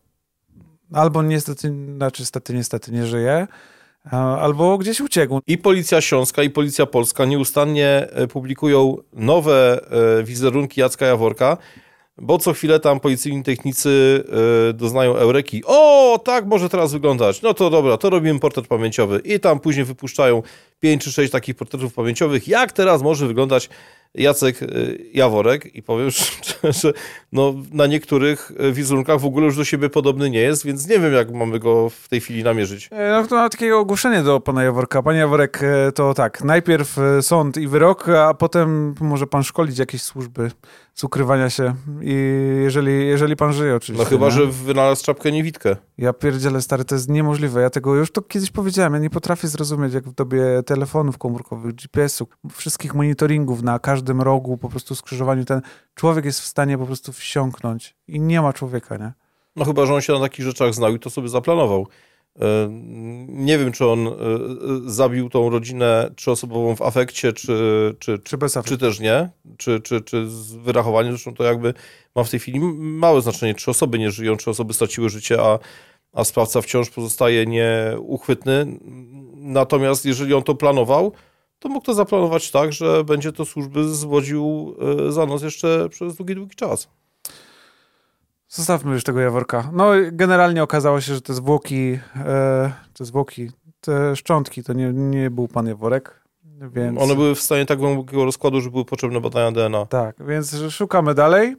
Albo 0.93 1.23
niestety, 1.23 1.73
znaczy 1.95 2.21
niestety, 2.21 2.53
niestety 2.53 2.91
nie 2.91 3.05
żyje, 3.05 3.47
albo 4.39 4.77
gdzieś 4.77 5.01
uciekł. 5.01 5.39
I 5.47 5.57
Policja 5.57 6.01
Śląska, 6.01 6.43
i 6.43 6.49
Policja 6.49 6.85
Polska 6.85 7.25
nieustannie 7.25 8.07
e, 8.11 8.27
publikują 8.27 8.97
nowe 9.13 9.79
e, 10.19 10.23
wizerunki 10.23 10.81
Jacka 10.81 11.05
Jaworka, 11.05 11.57
bo 12.17 12.37
co 12.37 12.53
chwilę 12.53 12.79
tam 12.79 12.99
policyjni 12.99 13.43
technicy 13.43 14.23
y, 14.69 14.73
doznają 14.73 15.15
eureki. 15.15 15.63
O, 15.65 16.19
tak 16.25 16.45
może 16.45 16.69
teraz 16.69 16.93
wyglądać. 16.93 17.41
No 17.41 17.53
to 17.53 17.69
dobra, 17.69 17.97
to 17.97 18.09
robimy 18.09 18.39
portret 18.39 18.67
pamięciowy. 18.67 19.21
I 19.25 19.39
tam 19.39 19.59
później 19.59 19.85
wypuszczają 19.85 20.43
5 20.79 21.03
czy 21.03 21.11
6 21.11 21.31
takich 21.31 21.55
portretów 21.55 21.93
pamięciowych. 21.93 22.47
Jak 22.47 22.71
teraz 22.71 23.01
może 23.01 23.27
wyglądać 23.27 23.69
Jacek 24.15 24.61
y, 24.61 25.09
Jaworek? 25.13 25.75
I 25.75 25.83
powiem 25.83 26.09
że 26.81 26.93
no, 27.31 27.53
na 27.71 27.87
niektórych 27.87 28.51
wizerunkach 28.71 29.19
w 29.19 29.25
ogóle 29.25 29.45
już 29.45 29.57
do 29.57 29.65
siebie 29.65 29.89
podobny 29.89 30.29
nie 30.29 30.39
jest, 30.39 30.65
więc 30.65 30.87
nie 30.87 30.99
wiem, 30.99 31.13
jak 31.13 31.31
mamy 31.31 31.59
go 31.59 31.89
w 31.89 32.07
tej 32.07 32.21
chwili 32.21 32.43
namierzyć. 32.43 32.89
E, 32.91 33.11
no 33.11 33.27
to 33.27 33.35
mam 33.35 33.49
takie 33.49 33.75
ogłoszenie 33.75 34.23
do 34.23 34.39
pana 34.39 34.63
Jaworka. 34.63 35.03
Panie 35.03 35.19
Jaworek, 35.19 35.63
e, 35.63 35.91
to 35.91 36.13
tak, 36.13 36.43
najpierw 36.43 36.97
e, 36.97 37.21
sąd 37.21 37.57
i 37.57 37.67
wyrok, 37.67 38.09
a 38.09 38.33
potem 38.33 38.95
może 39.01 39.27
pan 39.27 39.43
szkolić 39.43 39.77
jakieś 39.77 40.01
służby 40.01 40.51
z 40.93 41.03
ukrywania 41.03 41.49
się. 41.49 41.75
I 42.01 42.15
jeżeli, 42.63 43.07
jeżeli 43.07 43.35
pan 43.35 43.53
żyje 43.53 43.75
oczywiście. 43.75 44.03
No 44.03 44.09
chyba, 44.09 44.25
nie? 44.25 44.31
że 44.31 44.45
wynalazł 44.45 45.05
czapkę 45.05 45.31
niewidkę. 45.31 45.75
Ja 46.01 46.13
pierdzielę, 46.13 46.61
stary, 46.61 46.85
to 46.85 46.95
jest 46.95 47.09
niemożliwe. 47.09 47.61
Ja 47.61 47.69
tego 47.69 47.95
już 47.95 48.11
to 48.11 48.21
kiedyś 48.21 48.51
powiedziałem. 48.51 48.93
Ja 48.93 48.99
nie 48.99 49.09
potrafię 49.09 49.47
zrozumieć, 49.47 49.93
jak 49.93 50.09
w 50.09 50.13
dobie 50.13 50.43
telefonów 50.65 51.17
komórkowych, 51.17 51.75
GPS-u, 51.75 52.27
wszystkich 52.51 52.95
monitoringów 52.95 53.63
na 53.63 53.79
każdym 53.79 54.21
rogu, 54.21 54.57
po 54.57 54.69
prostu 54.69 54.95
skrzyżowaniu, 54.95 55.45
ten 55.45 55.61
człowiek 55.95 56.25
jest 56.25 56.41
w 56.41 56.45
stanie 56.45 56.77
po 56.77 56.85
prostu 56.85 57.13
wsiąknąć 57.13 57.95
i 58.07 58.19
nie 58.19 58.41
ma 58.41 58.53
człowieka, 58.53 58.97
nie? 58.97 59.13
No 59.55 59.65
chyba, 59.65 59.85
że 59.85 59.93
on 59.93 60.01
się 60.01 60.13
na 60.13 60.19
takich 60.19 60.45
rzeczach 60.45 60.73
znał 60.73 60.95
i 60.95 60.99
to 60.99 61.09
sobie 61.09 61.29
zaplanował. 61.29 61.87
E, 62.39 62.67
nie 63.27 63.57
wiem, 63.57 63.71
czy 63.71 63.87
on 63.87 64.07
e, 64.07 64.11
zabił 64.85 65.29
tą 65.29 65.49
rodzinę 65.49 66.11
trzyosobową 66.15 66.75
w 66.75 66.81
afekcie, 66.81 67.33
czy, 67.33 67.95
czy, 67.99 68.19
czy, 68.19 68.37
bez 68.37 68.57
czy 68.65 68.77
też 68.77 68.99
nie, 68.99 69.29
czy, 69.57 69.79
czy, 69.79 70.01
czy 70.01 70.29
z 70.29 70.53
wyrachowaniem. 70.53 71.11
Zresztą 71.11 71.33
to 71.33 71.43
jakby 71.43 71.73
ma 72.15 72.23
w 72.23 72.29
tej 72.29 72.39
chwili 72.39 72.59
małe 72.79 73.21
znaczenie. 73.21 73.55
Trzy 73.55 73.71
osoby 73.71 73.99
nie 73.99 74.11
żyją, 74.11 74.37
trzy 74.37 74.49
osoby 74.49 74.73
straciły 74.73 75.09
życie, 75.09 75.41
a, 75.41 75.59
a 76.13 76.23
sprawca 76.23 76.61
wciąż 76.61 76.89
pozostaje 76.89 77.45
nieuchwytny. 77.45 78.79
Natomiast 79.35 80.05
jeżeli 80.05 80.33
on 80.33 80.43
to 80.43 80.55
planował, 80.55 81.11
to 81.59 81.69
mógł 81.69 81.85
to 81.85 81.93
zaplanować 81.93 82.51
tak, 82.51 82.73
że 82.73 83.03
będzie 83.03 83.31
to 83.31 83.45
służby 83.45 83.89
zwodził 83.89 84.75
e, 85.07 85.11
za 85.11 85.25
nos 85.25 85.43
jeszcze 85.43 85.89
przez 85.89 86.15
długi, 86.15 86.35
długi 86.35 86.55
czas. 86.55 86.87
Zostawmy 88.47 88.93
już 88.93 89.03
tego 89.03 89.19
Jaworka. 89.19 89.69
No, 89.73 89.91
generalnie 90.11 90.63
okazało 90.63 91.01
się, 91.01 91.13
że 91.13 91.21
te 91.21 91.33
zwłoki, 91.33 91.99
e, 92.15 92.71
te 92.93 93.05
zwłoki, 93.05 93.49
te 93.81 94.15
szczątki 94.15 94.63
to 94.63 94.73
nie, 94.73 94.93
nie 94.93 95.29
był 95.29 95.47
pan 95.47 95.67
Jaworek, 95.67 96.21
więc... 96.73 97.01
One 97.01 97.15
były 97.15 97.35
w 97.35 97.39
stanie 97.39 97.65
tak 97.65 97.79
głębokiego 97.79 98.25
rozkładu, 98.25 98.61
że 98.61 98.69
były 98.69 98.85
potrzebne 98.85 99.21
badania 99.21 99.51
DNA. 99.51 99.85
Tak, 99.85 100.15
więc 100.27 100.55
szukamy 100.69 101.13
dalej 101.13 101.55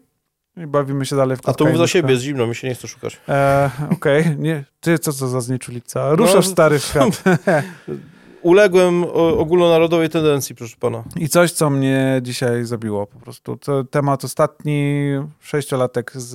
i 0.57 0.67
bawimy 0.67 1.07
się 1.07 1.17
dalej 1.17 1.37
w 1.37 1.49
A 1.49 1.55
to 1.55 1.65
mów 1.65 1.79
za 1.79 1.87
siebie, 1.87 2.11
jest 2.11 2.23
zimno, 2.23 2.47
mi 2.47 2.55
się 2.55 2.69
nie 2.69 2.75
chce 2.75 2.89
szukać. 2.89 3.21
E, 3.29 3.71
Okej, 3.93 4.21
okay. 4.21 4.37
nie, 4.39 4.65
ty 4.81 4.99
co 4.99 5.13
co 5.13 5.29
za 5.29 5.41
znieczulica? 5.41 6.15
Ruszasz 6.15 6.35
no, 6.35 6.53
stary 6.53 6.81
świat. 6.81 7.23
uległem 8.43 9.05
ogólnonarodowej 9.15 10.09
tendencji, 10.09 10.55
proszę 10.55 10.77
pana. 10.81 11.05
I 11.17 11.29
coś, 11.29 11.53
co 11.53 11.71
mnie 11.71 12.21
dzisiaj 12.23 12.65
zabiło 12.65 13.07
po 13.07 13.19
prostu. 13.19 13.57
To 13.57 13.85
temat 13.85 14.25
ostatni, 14.25 15.07
sześciolatek 15.41 16.13
z, 16.15 16.31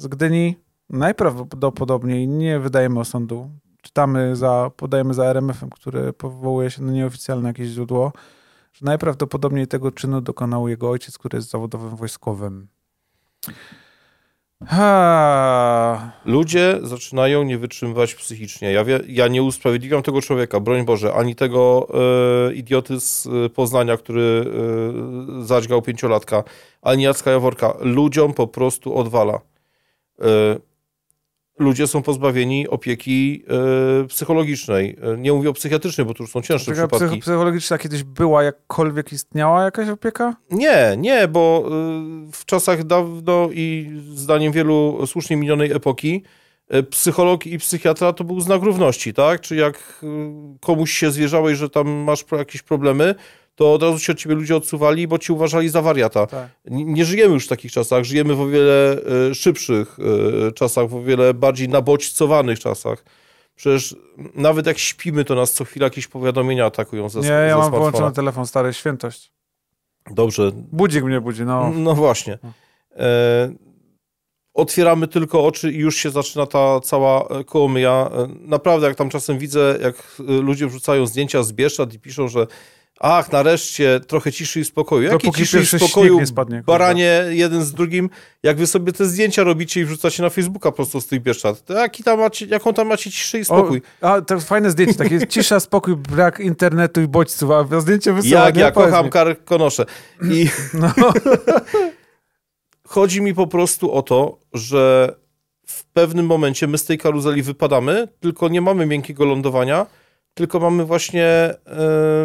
z 0.00 0.06
Gdyni. 0.06 0.56
Najprawdopodobniej 0.90 2.28
nie 2.28 2.58
wydajemy 2.58 3.00
osądu. 3.00 3.50
Czytamy 3.82 4.36
za, 4.36 4.70
podajemy 4.76 5.14
za 5.14 5.24
RMF-em, 5.24 5.70
który 5.70 6.12
powołuje 6.12 6.70
się 6.70 6.82
na 6.82 6.92
nieoficjalne 6.92 7.48
jakieś 7.48 7.68
źródło, 7.68 8.12
że 8.72 8.86
najprawdopodobniej 8.86 9.66
tego 9.66 9.92
czynu 9.92 10.20
dokonał 10.20 10.68
jego 10.68 10.90
ojciec, 10.90 11.18
który 11.18 11.36
jest 11.36 11.50
zawodowym 11.50 11.96
wojskowym. 11.96 12.68
Ha. 14.66 16.12
Ludzie 16.24 16.78
zaczynają 16.82 17.42
nie 17.42 17.58
wytrzymywać 17.58 18.14
psychicznie. 18.14 18.72
Ja, 18.72 18.84
wie, 18.84 19.00
ja 19.08 19.28
nie 19.28 19.42
usprawiedliwiam 19.42 20.02
tego 20.02 20.22
człowieka, 20.22 20.60
broń 20.60 20.84
Boże, 20.84 21.14
ani 21.14 21.34
tego 21.34 21.88
e, 22.48 22.54
idioty 22.54 23.00
z 23.00 23.26
e, 23.26 23.48
Poznania, 23.50 23.96
który 23.96 24.44
e, 25.40 25.44
zadźgał 25.44 25.82
pięciolatka, 25.82 26.44
ani 26.82 27.02
Jacka 27.02 27.30
Jaworka. 27.30 27.74
Ludziom 27.80 28.34
po 28.34 28.46
prostu 28.46 28.96
odwala. 28.96 29.40
E, 30.20 30.24
ludzie 31.60 31.86
są 31.86 32.02
pozbawieni 32.02 32.68
opieki 32.68 33.44
e, 34.04 34.06
psychologicznej. 34.06 34.96
E, 35.02 35.16
nie 35.16 35.32
mówię 35.32 35.50
o 35.50 35.52
psychiatrycznej, 35.52 36.06
bo 36.06 36.14
to 36.14 36.22
już 36.22 36.30
są 36.30 36.42
cięższe 36.42 36.72
opieka 36.72 36.88
przypadki. 36.88 37.20
psychologiczna 37.20 37.78
kiedyś 37.78 38.02
była, 38.02 38.42
jakkolwiek 38.42 39.12
istniała 39.12 39.64
jakaś 39.64 39.88
opieka? 39.88 40.36
Nie, 40.50 40.94
nie, 40.98 41.28
bo 41.28 41.64
e, 41.64 41.70
w 42.32 42.44
czasach 42.44 42.84
dawno 42.84 43.48
i 43.52 43.90
zdaniem 44.14 44.52
wielu 44.52 45.06
słusznie 45.06 45.36
minionej 45.36 45.72
epoki 45.72 46.22
psycholog 46.90 47.46
i 47.46 47.58
psychiatra 47.58 48.12
to 48.12 48.24
był 48.24 48.40
znak 48.40 48.62
równości, 48.62 49.14
tak? 49.14 49.40
Czy 49.40 49.56
jak 49.56 50.04
komuś 50.60 50.92
się 50.92 51.10
zwierzałeś, 51.10 51.58
że 51.58 51.70
tam 51.70 51.88
masz 51.88 52.24
jakieś 52.32 52.62
problemy, 52.62 53.14
to 53.60 53.74
od 53.74 53.82
razu 53.82 53.98
się 53.98 54.12
od 54.12 54.18
ciebie 54.18 54.34
ludzie 54.34 54.56
odsuwali, 54.56 55.08
bo 55.08 55.18
ci 55.18 55.32
uważali 55.32 55.68
za 55.68 55.82
wariata. 55.82 56.26
Tak. 56.26 56.48
Nie 56.64 57.04
żyjemy 57.04 57.34
już 57.34 57.46
w 57.46 57.48
takich 57.48 57.72
czasach, 57.72 58.04
żyjemy 58.04 58.34
w 58.34 58.40
o 58.40 58.46
wiele 58.46 58.96
e, 59.30 59.34
szybszych 59.34 59.96
e, 60.48 60.52
czasach, 60.52 60.88
w 60.88 60.94
o 60.94 61.02
wiele 61.02 61.34
bardziej 61.34 61.68
nabodźcowanych 61.68 62.58
czasach. 62.58 63.04
Przecież 63.56 63.96
nawet 64.34 64.66
jak 64.66 64.78
śpimy, 64.78 65.24
to 65.24 65.34
nas 65.34 65.52
co 65.52 65.64
chwilę 65.64 65.84
jakieś 65.84 66.06
powiadomienia 66.06 66.66
atakują 66.66 67.08
ze 67.08 67.20
Nie, 67.20 67.28
ja 67.28 67.58
mam 67.58 67.70
wyłączony 67.70 68.12
telefon, 68.12 68.46
stary, 68.46 68.72
świętość. 68.72 69.32
Dobrze. 70.10 70.50
Budzik 70.54 71.04
mnie 71.04 71.20
budzi, 71.20 71.44
no. 71.44 71.70
No 71.70 71.94
właśnie. 71.94 72.38
E, 72.96 73.52
otwieramy 74.54 75.08
tylko 75.08 75.44
oczy 75.44 75.72
i 75.72 75.78
już 75.78 75.96
się 75.96 76.10
zaczyna 76.10 76.46
ta 76.46 76.80
cała 76.80 77.28
kołomyja. 77.46 78.10
Naprawdę, 78.40 78.86
jak 78.86 78.96
tam 78.96 79.10
czasem 79.10 79.38
widzę, 79.38 79.78
jak 79.82 80.16
ludzie 80.18 80.66
wrzucają 80.66 81.06
zdjęcia 81.06 81.42
z 81.42 81.52
Bieszczad 81.52 81.94
i 81.94 81.98
piszą, 81.98 82.28
że 82.28 82.46
Ach, 83.02 83.32
nareszcie 83.32 84.00
trochę 84.06 84.32
ciszy 84.32 84.60
i 84.60 84.64
spokoju. 84.64 85.02
Jakie 85.02 85.30
ciszy 85.32 85.60
i 85.60 85.66
spokoju, 85.66 86.26
spadnie, 86.26 86.62
baranie 86.66 87.24
jeden 87.28 87.64
z 87.64 87.72
drugim, 87.72 88.10
jak 88.42 88.56
wy 88.56 88.66
sobie 88.66 88.92
te 88.92 89.06
zdjęcia 89.06 89.44
robicie 89.44 89.80
i 89.80 89.84
wrzucacie 89.84 90.22
na 90.22 90.30
Facebooka 90.30 90.72
prosto 90.72 91.00
z 91.00 91.06
tych 91.06 91.22
Bieszczad, 91.22 91.64
to 91.64 91.74
jaki 91.74 92.02
tam 92.02 92.18
macie, 92.18 92.46
jaką 92.46 92.74
tam 92.74 92.88
macie 92.88 93.10
ciszę 93.10 93.38
i 93.38 93.44
spokój? 93.44 93.82
O, 94.02 94.06
a, 94.06 94.20
to 94.20 94.40
fajne 94.40 94.70
zdjęcie, 94.70 94.94
takie 94.94 95.26
cisza, 95.32 95.60
spokój, 95.60 95.96
brak 95.96 96.40
internetu 96.40 97.00
i 97.00 97.08
bodźców, 97.08 97.50
a 97.50 97.80
zdjęcie 97.80 98.12
wysyła. 98.12 98.46
Jak 98.46 98.56
ja 98.56 98.70
kocham 98.70 99.10
karkonosze. 99.10 99.84
I 100.30 100.48
no. 100.80 100.92
chodzi 102.88 103.22
mi 103.22 103.34
po 103.34 103.46
prostu 103.46 103.92
o 103.92 104.02
to, 104.02 104.38
że 104.52 105.14
w 105.66 105.84
pewnym 105.84 106.26
momencie 106.26 106.66
my 106.66 106.78
z 106.78 106.84
tej 106.84 106.98
karuzeli 106.98 107.42
wypadamy, 107.42 108.08
tylko 108.20 108.48
nie 108.48 108.60
mamy 108.60 108.86
miękkiego 108.86 109.24
lądowania, 109.24 109.86
tylko 110.34 110.60
mamy 110.60 110.84
właśnie 110.84 111.24
e, 111.24 111.56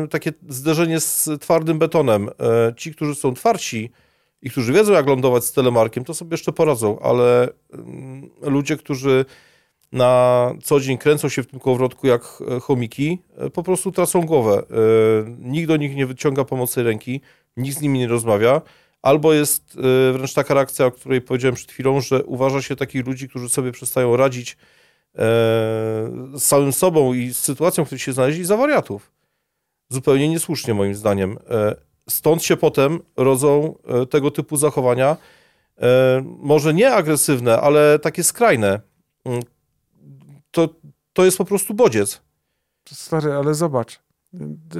takie 0.09 0.33
zderzenie 0.49 0.99
z 0.99 1.29
twardym 1.39 1.79
betonem. 1.79 2.29
E, 2.29 2.73
ci, 2.77 2.95
którzy 2.95 3.15
są 3.15 3.33
twardsi 3.33 3.91
i 4.41 4.49
którzy 4.49 4.73
wiedzą, 4.73 4.93
jak 4.93 5.07
lądować 5.07 5.45
z 5.45 5.51
telemarkiem, 5.51 6.03
to 6.03 6.13
sobie 6.13 6.33
jeszcze 6.33 6.51
poradzą, 6.51 6.99
ale 6.99 7.49
mm, 7.73 8.29
ludzie, 8.41 8.77
którzy 8.77 9.25
na 9.91 10.51
co 10.63 10.79
dzień 10.79 10.97
kręcą 10.97 11.29
się 11.29 11.43
w 11.43 11.47
tym 11.47 11.59
kołowrotku 11.59 12.07
jak 12.07 12.43
e, 12.51 12.59
chomiki, 12.59 13.21
po 13.53 13.63
prostu 13.63 13.91
tracą 13.91 14.21
głowę. 14.21 14.63
Nikt 15.39 15.67
do 15.67 15.77
nich 15.77 15.95
nie 15.95 16.05
wyciąga 16.05 16.43
pomocy 16.43 16.83
ręki, 16.83 17.21
nikt 17.57 17.77
z 17.77 17.81
nimi 17.81 17.99
nie 17.99 18.07
rozmawia. 18.07 18.61
Albo 19.01 19.33
jest 19.33 19.77
wręcz 20.13 20.33
taka 20.33 20.53
reakcja, 20.53 20.85
o 20.85 20.91
której 20.91 21.21
powiedziałem 21.21 21.55
przed 21.55 21.71
chwilą, 21.71 22.01
że 22.01 22.23
uważa 22.23 22.61
się 22.61 22.75
takich 22.75 23.07
ludzi, 23.07 23.29
którzy 23.29 23.49
sobie 23.49 23.71
przestają 23.71 24.17
radzić 24.17 24.57
z 25.15 26.43
samym 26.43 26.73
sobą 26.73 27.13
i 27.13 27.33
z 27.33 27.37
sytuacją, 27.37 27.83
w 27.83 27.87
której 27.87 27.99
się 27.99 28.13
znaleźli, 28.13 28.45
za 28.45 28.57
wariatów. 28.57 29.11
Zupełnie 29.89 30.29
niesłusznie, 30.29 30.73
moim 30.73 30.95
zdaniem. 30.95 31.37
E, 31.49 31.75
stąd 32.09 32.43
się 32.43 32.57
potem 32.57 32.99
rodzą 33.17 33.75
e, 33.83 34.05
tego 34.05 34.31
typu 34.31 34.57
zachowania, 34.57 35.17
e, 35.77 36.23
może 36.25 36.73
nie 36.73 36.93
agresywne, 36.93 37.61
ale 37.61 37.99
takie 37.99 38.23
skrajne. 38.23 38.79
Mm, 39.25 39.41
to, 40.51 40.69
to 41.13 41.25
jest 41.25 41.37
po 41.37 41.45
prostu 41.45 41.73
bodziec. 41.73 42.21
Stary, 42.91 43.33
ale 43.33 43.53
zobacz. 43.53 43.99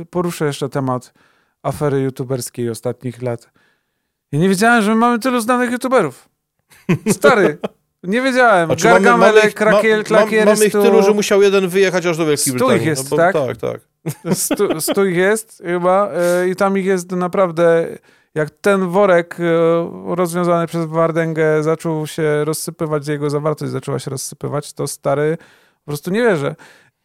Poruszę 0.09 0.45
jeszcze 0.45 0.69
temat 0.69 1.13
afery 1.63 2.01
youtuberskiej 2.01 2.69
ostatnich 2.69 3.21
lat. 3.21 3.49
Ja 4.31 4.39
nie 4.39 4.49
wiedziałem, 4.49 4.83
że 4.83 4.89
my 4.89 4.95
mamy 4.95 5.19
tylu 5.19 5.41
znanych 5.41 5.71
youtuberów. 5.71 6.29
Stary, 7.11 7.57
Nie 8.07 8.21
wiedziałem. 8.21 8.65
Znaczy, 8.65 8.83
Gargamel, 8.83 9.19
mamy, 9.19 9.39
mamy 9.39 9.51
Krakiel, 9.51 10.03
Klakier, 10.03 10.45
Mamy 10.45 10.65
ich 10.65 10.71
tylu, 10.71 11.03
że 11.03 11.12
musiał 11.12 11.41
jeden 11.41 11.67
wyjechać 11.67 12.05
aż 12.05 12.17
do 12.17 12.25
Wielkiej 12.25 12.53
Brytanii. 12.53 12.77
ich 12.77 12.85
jest, 12.88 13.03
no, 13.03 13.09
bo, 13.09 13.17
tak? 13.17 13.33
Tak, 13.33 13.57
tak. 13.57 13.81
Stu, 14.33 14.81
stu 14.81 15.05
ich 15.05 15.17
jest 15.17 15.63
chyba 15.65 16.12
e, 16.12 16.50
i 16.50 16.55
tam 16.55 16.77
ich 16.77 16.85
jest 16.85 17.12
naprawdę... 17.12 17.88
Jak 18.35 18.50
ten 18.50 18.88
worek 18.88 19.38
e, 19.39 20.15
rozwiązany 20.15 20.67
przez 20.67 20.85
Wardęgę 20.85 21.63
zaczął 21.63 22.07
się 22.07 22.45
rozsypywać, 22.45 23.07
jego 23.07 23.29
zawartość 23.29 23.71
zaczęła 23.71 24.00
się 24.00 24.12
rozsypywać, 24.12 24.74
to 24.74 24.88
stary 24.88 25.38
po 25.85 25.91
prostu 25.91 26.12
nie 26.12 26.21
wierzę. 26.21 26.55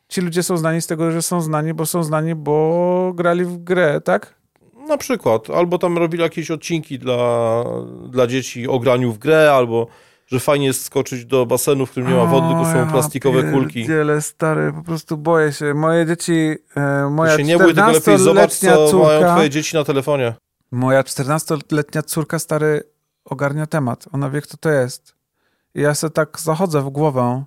ci 0.09 0.21
ludzie 0.21 0.43
są 0.43 0.57
znani 0.57 0.83
z 0.83 0.87
tego, 0.87 1.11
że 1.11 1.23
są 1.23 1.41
znani, 1.41 1.75
bo 1.75 1.87
są 1.87 2.03
znani, 2.03 2.35
bo 2.35 3.13
grali 3.15 3.45
w 3.45 3.57
grę, 3.57 4.01
tak? 4.01 4.35
Na 4.89 4.99
przykład, 4.99 5.51
albo 5.51 5.79
tam 5.79 5.99
robili 5.99 6.23
jakieś 6.23 6.51
odcinki 6.51 6.99
dla, 6.99 7.65
dla 8.09 8.27
dzieci 8.27 8.69
o 8.69 8.79
graniu 8.79 9.13
w 9.13 9.19
grę, 9.19 9.53
albo 9.53 9.87
że 10.31 10.41
fajnie 10.41 10.67
jest 10.67 10.85
skoczyć 10.85 11.25
do 11.25 11.47
basenu, 11.47 11.87
w 11.87 11.91
którym 11.91 12.09
nie 12.09 12.15
ma 12.15 12.25
wody, 12.25 12.49
tylko 12.49 12.73
są 12.73 12.91
plastikowe 12.91 13.53
kulki. 13.53 13.85
Wiele 13.85 14.23
stary, 14.23 14.73
po 14.73 14.83
prostu 14.83 15.17
boję 15.17 15.53
się. 15.53 15.75
Moje 15.75 16.07
dzieci, 16.07 16.57
e, 16.77 17.11
moja 17.11 17.37
się 17.37 17.45
nie 17.45 17.59
bój, 17.59 17.75
tylko 17.75 17.91
lepiej 17.91 18.19
zobacz, 18.19 18.53
co 18.53 18.89
córka, 18.89 19.07
mają 19.07 19.35
twoje 19.35 19.51
dzieci 19.51 19.77
na 19.77 19.85
telefonie. 19.85 20.35
Moja 20.71 21.03
14-letnia 21.03 22.03
córka, 22.03 22.39
stary, 22.39 22.83
ogarnia 23.25 23.67
temat. 23.67 24.05
Ona 24.13 24.31
wie, 24.31 24.41
kto 24.41 24.57
to 24.57 24.71
jest. 24.71 25.15
I 25.75 25.81
ja 25.81 25.95
sobie 25.95 26.11
tak 26.11 26.41
zachodzę 26.41 26.81
w 26.81 26.89
głowę. 26.89 27.45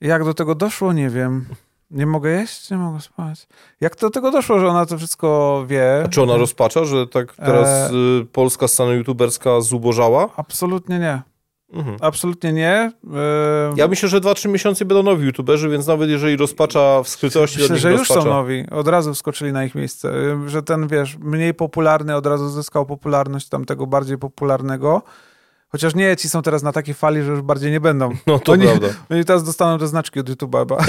Jak 0.00 0.24
do 0.24 0.34
tego 0.34 0.54
doszło, 0.54 0.92
nie 0.92 1.10
wiem. 1.10 1.46
Nie 1.90 2.06
mogę 2.06 2.30
jeść, 2.30 2.70
nie 2.70 2.76
mogę 2.76 3.00
spać. 3.00 3.46
Jak 3.80 3.96
do 3.96 4.10
tego 4.10 4.30
doszło, 4.30 4.58
że 4.58 4.68
ona 4.68 4.86
to 4.86 4.98
wszystko 4.98 5.64
wie? 5.68 6.02
A 6.04 6.08
czy 6.08 6.22
ona 6.22 6.36
rozpacza, 6.36 6.84
że 6.84 7.06
tak 7.06 7.36
teraz 7.36 7.68
e... 7.68 7.92
polska 8.32 8.68
scena 8.68 8.92
youtuberska 8.92 9.60
zubożała? 9.60 10.28
Absolutnie 10.36 10.98
nie. 10.98 11.22
Mhm. 11.72 11.96
Absolutnie 12.00 12.52
nie. 12.52 12.92
Ja 13.76 13.88
myślę, 13.88 14.08
że 14.08 14.20
2-3 14.20 14.48
miesiące 14.48 14.84
będą 14.84 15.02
nowi 15.02 15.26
youtuberzy, 15.26 15.68
więc 15.68 15.86
nawet 15.86 16.10
jeżeli 16.10 16.36
rozpacza 16.36 17.02
w 17.02 17.08
skrytości, 17.08 17.58
Myślę, 17.60 17.76
że 17.76 17.90
rozpacza. 17.90 18.14
już 18.14 18.24
są 18.24 18.30
nowi. 18.30 18.64
Od 18.70 18.88
razu 18.88 19.14
wskoczyli 19.14 19.52
na 19.52 19.64
ich 19.64 19.74
miejsce. 19.74 20.12
Że 20.46 20.62
ten, 20.62 20.88
wiesz, 20.88 21.16
mniej 21.20 21.54
popularny 21.54 22.16
od 22.16 22.26
razu 22.26 22.48
zyskał 22.48 22.86
popularność 22.86 23.48
tamtego 23.48 23.86
bardziej 23.86 24.18
popularnego. 24.18 25.02
Chociaż 25.68 25.94
nie, 25.94 26.16
ci 26.16 26.28
są 26.28 26.42
teraz 26.42 26.62
na 26.62 26.72
takiej 26.72 26.94
fali, 26.94 27.22
że 27.22 27.30
już 27.30 27.42
bardziej 27.42 27.70
nie 27.70 27.80
będą. 27.80 28.10
No 28.26 28.38
to 28.38 28.52
oni, 28.52 28.64
prawda. 28.66 28.86
Oni 29.10 29.24
teraz 29.24 29.44
dostaną 29.44 29.78
te 29.78 29.86
znaczki 29.86 30.20
od 30.20 30.30
YouTube'a 30.30 30.84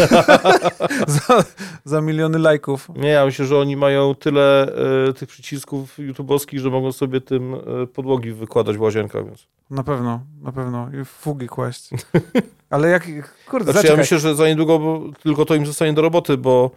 za, 1.27 1.43
za, 1.83 2.01
miliony 2.01 2.39
lajków. 2.39 2.89
Nie, 2.95 3.09
ja 3.09 3.25
myślę, 3.25 3.45
że 3.45 3.57
oni 3.57 3.75
mają 3.77 4.15
tyle 4.15 4.67
y, 5.09 5.13
tych 5.13 5.29
przycisków 5.29 5.97
YouTube'owskich, 5.99 6.59
że 6.59 6.69
mogą 6.69 6.91
sobie 6.91 7.21
tym 7.21 7.53
y, 7.53 7.87
podłogi 7.87 8.31
wykładać 8.31 8.77
w 8.77 8.81
łazienkach. 8.81 9.25
Więc. 9.25 9.47
Na 9.69 9.83
pewno, 9.83 10.19
na 10.41 10.51
pewno. 10.51 10.89
I 11.01 11.05
fugi 11.05 11.47
kłaść. 11.47 11.89
Ale 12.69 12.89
jak, 12.89 13.07
kurde, 13.49 13.71
znaczy, 13.71 13.87
ja 13.87 13.95
myślę, 13.95 14.19
że 14.19 14.35
za 14.35 14.47
niedługo 14.47 15.01
tylko 15.23 15.45
to 15.45 15.55
im 15.55 15.65
zostanie 15.65 15.93
do 15.93 16.01
roboty, 16.01 16.37
bo 16.37 16.71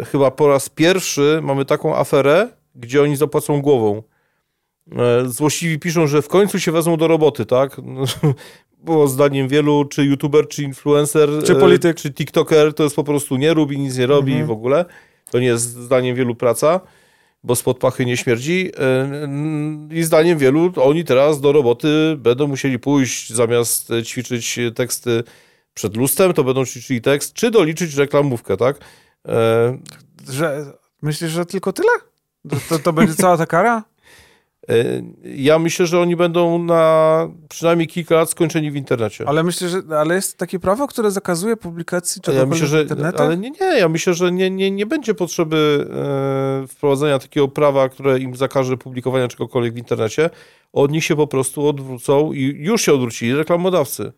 y, 0.00 0.04
chyba 0.04 0.30
po 0.30 0.48
raz 0.48 0.68
pierwszy 0.68 1.40
mamy 1.42 1.64
taką 1.64 1.96
aferę, 1.96 2.48
gdzie 2.74 3.02
oni 3.02 3.16
zapłacą 3.16 3.62
głową. 3.62 4.02
E, 4.90 5.28
złośliwi 5.28 5.78
piszą, 5.78 6.06
że 6.06 6.22
w 6.22 6.28
końcu 6.28 6.60
się 6.60 6.72
wezmą 6.72 6.96
do 6.96 7.08
roboty, 7.08 7.46
tak? 7.46 7.76
Bo 8.84 9.08
zdaniem 9.08 9.48
wielu, 9.48 9.84
czy 9.84 10.04
youtuber, 10.04 10.48
czy 10.48 10.62
influencer, 10.62 11.28
czy 11.44 11.54
polityk, 11.54 11.96
czy 11.96 12.12
tiktoker, 12.12 12.74
to 12.74 12.82
jest 12.82 12.96
po 12.96 13.04
prostu 13.04 13.36
nie 13.36 13.54
robi, 13.54 13.78
nic 13.78 13.98
nie 13.98 14.06
robi 14.06 14.32
mhm. 14.32 14.48
w 14.48 14.50
ogóle. 14.50 14.84
To 15.30 15.38
nie 15.38 15.46
jest 15.46 15.64
zdaniem 15.64 16.16
wielu 16.16 16.34
praca, 16.34 16.80
bo 17.44 17.56
spod 17.56 17.78
pachy 17.78 18.06
nie 18.06 18.16
śmierdzi. 18.16 18.72
E, 18.78 19.28
I 19.90 20.02
zdaniem 20.02 20.38
wielu, 20.38 20.72
oni 20.76 21.04
teraz 21.04 21.40
do 21.40 21.52
roboty 21.52 22.16
będą 22.18 22.46
musieli 22.46 22.78
pójść, 22.78 23.32
zamiast 23.32 23.88
ćwiczyć 24.04 24.58
teksty 24.74 25.24
przed 25.74 25.96
lustrem, 25.96 26.32
to 26.32 26.44
będą 26.44 26.64
ćwiczyli 26.64 27.00
tekst, 27.00 27.32
czy 27.32 27.50
doliczyć 27.50 27.94
reklamówkę, 27.94 28.56
tak? 28.56 28.76
E, 29.28 29.78
że, 30.30 30.72
myślisz, 31.02 31.30
że 31.30 31.46
tylko 31.46 31.72
tyle? 31.72 31.92
To, 32.50 32.56
to, 32.68 32.78
to 32.78 32.92
będzie 32.92 33.14
cała 33.14 33.36
ta 33.36 33.46
kara? 33.46 33.84
E, 34.68 34.74
ja 35.24 35.58
myślę, 35.58 35.86
że 35.86 36.00
oni 36.00 36.16
będą 36.16 36.58
na 36.58 37.28
przynajmniej 37.48 37.88
kilka 37.88 38.14
lat 38.14 38.30
skończeni 38.30 38.70
w 38.70 38.76
internecie. 38.76 39.28
Ale 39.28 39.42
myślę, 39.42 39.68
że 39.68 39.82
ale 39.98 40.14
jest 40.14 40.38
takie 40.38 40.58
prawo, 40.58 40.86
które 40.86 41.10
zakazuje 41.10 41.56
publikacji 41.56 42.22
czegokolwiek 42.22 42.48
ja 42.48 42.54
myślę, 42.54 42.66
że, 42.66 42.78
w 42.78 42.90
internecie? 42.90 43.18
Ale 43.18 43.36
nie, 43.36 43.50
nie, 43.50 43.78
ja 43.78 43.88
myślę, 43.88 44.14
że 44.14 44.32
nie, 44.32 44.50
nie, 44.50 44.70
nie 44.70 44.86
będzie 44.86 45.14
potrzeby 45.14 45.86
e, 46.64 46.66
wprowadzenia 46.66 47.18
takiego 47.18 47.48
prawa, 47.48 47.88
które 47.88 48.18
im 48.18 48.36
zakaże 48.36 48.76
publikowania 48.76 49.28
czegokolwiek 49.28 49.74
w 49.74 49.78
internecie. 49.78 50.30
Od 50.72 50.90
nich 50.90 51.04
się 51.04 51.16
po 51.16 51.26
prostu 51.26 51.66
odwrócą 51.66 52.32
i 52.32 52.40
już 52.40 52.82
się 52.82 52.92
odwrócili 52.92 53.34
reklamodawcy. 53.34 54.12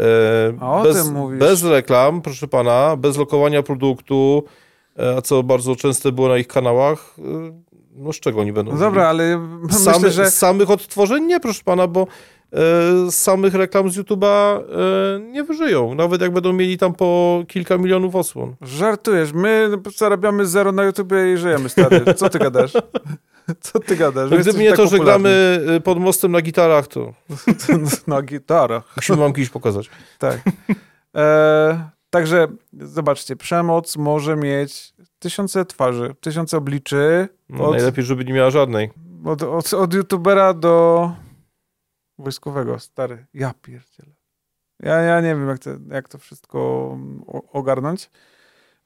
E, 0.00 0.82
bez, 0.82 1.10
bez 1.38 1.64
reklam, 1.64 2.22
proszę 2.22 2.48
pana, 2.48 2.96
bez 2.96 3.16
lokowania 3.16 3.62
produktu, 3.62 4.44
e, 4.98 5.16
a 5.16 5.22
co 5.22 5.42
bardzo 5.42 5.76
częste 5.76 6.12
było 6.12 6.28
na 6.28 6.38
ich 6.38 6.48
kanałach, 6.48 7.16
e, 7.18 7.22
no 7.98 8.12
z 8.12 8.20
czego 8.20 8.40
oni 8.40 8.52
będą? 8.52 8.72
No 8.72 8.78
dobra, 8.78 9.08
ale 9.08 9.38
myślę, 9.62 10.10
że... 10.10 10.30
Z 10.30 10.38
samych 10.38 10.70
odtworzeń 10.70 11.24
nie, 11.24 11.40
proszę 11.40 11.62
pana, 11.64 11.86
bo 11.86 12.00
e, 12.00 12.06
z 13.10 13.14
samych 13.14 13.54
reklam 13.54 13.90
z 13.90 13.98
YouTube'a 13.98 14.60
e, 14.60 15.20
nie 15.20 15.44
wyżyją. 15.44 15.94
Nawet 15.94 16.20
jak 16.20 16.32
będą 16.32 16.52
mieli 16.52 16.78
tam 16.78 16.94
po 16.94 17.42
kilka 17.48 17.78
milionów 17.78 18.16
osłon. 18.16 18.54
Żartujesz. 18.60 19.32
My 19.32 19.70
zarabiamy 19.96 20.46
zero 20.46 20.72
na 20.72 20.84
YouTubie 20.84 21.32
i 21.32 21.36
żyjemy, 21.36 21.68
stary. 21.68 22.14
Co 22.14 22.28
ty 22.28 22.38
gadasz? 22.38 22.72
Co 23.60 23.80
ty 23.80 23.96
gadasz? 23.96 24.30
Gdyby 24.30 24.58
nie 24.58 24.68
tak 24.68 24.76
to, 24.76 24.84
popularni. 24.84 24.98
że 24.98 25.04
gramy 25.04 25.60
e, 25.76 25.80
pod 25.80 25.98
mostem 25.98 26.32
na 26.32 26.40
gitarach, 26.40 26.86
to... 26.86 27.12
na 28.06 28.22
gitarach. 28.22 28.92
Musimy 28.96 29.18
wam 29.18 29.32
kiedyś 29.32 29.50
pokazać. 29.50 29.90
Tak. 30.18 30.40
E, 31.16 31.90
także 32.10 32.48
zobaczcie, 32.80 33.36
przemoc 33.36 33.96
może 33.96 34.36
mieć 34.36 34.92
tysiące 35.18 35.64
twarzy, 35.64 36.14
tysiące 36.20 36.56
obliczy. 36.56 37.28
No, 37.48 37.64
od, 37.64 37.72
najlepiej, 37.72 38.04
żeby 38.04 38.24
nie 38.24 38.32
miała 38.32 38.50
żadnej. 38.50 38.90
Od, 39.24 39.42
od, 39.42 39.74
od 39.74 39.94
youtubera 39.94 40.54
do 40.54 41.12
wojskowego, 42.18 42.78
stary. 42.78 43.26
Ja 43.34 43.54
pierdzielę. 43.62 44.12
Ja, 44.80 45.00
ja 45.00 45.20
nie 45.20 45.28
wiem, 45.28 45.48
jak 45.48 45.58
to, 45.58 45.70
jak 45.90 46.08
to 46.08 46.18
wszystko 46.18 46.98
ogarnąć. 47.52 48.10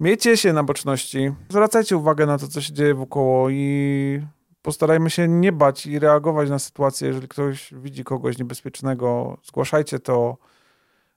Miejcie 0.01 0.37
się 0.37 0.53
na 0.53 0.63
boczności. 0.63 1.33
Zwracajcie 1.49 1.97
uwagę 1.97 2.27
na 2.27 2.39
to, 2.39 2.49
co 2.49 2.61
się 2.61 2.73
dzieje 2.73 2.95
wokoło 2.95 3.51
i 3.51 4.27
postarajmy 4.63 5.11
się 5.11 5.29
nie 5.29 5.53
bać 5.53 5.87
i 5.87 5.99
reagować 5.99 6.51
na 6.51 6.59
sytuację. 6.59 7.09
Jeżeli 7.09 7.29
ktoś 7.29 7.75
widzi 7.75 8.05
kogoś 8.05 8.39
niebezpiecznego, 8.39 9.39
zgłaszajcie 9.45 9.99
to. 9.99 10.37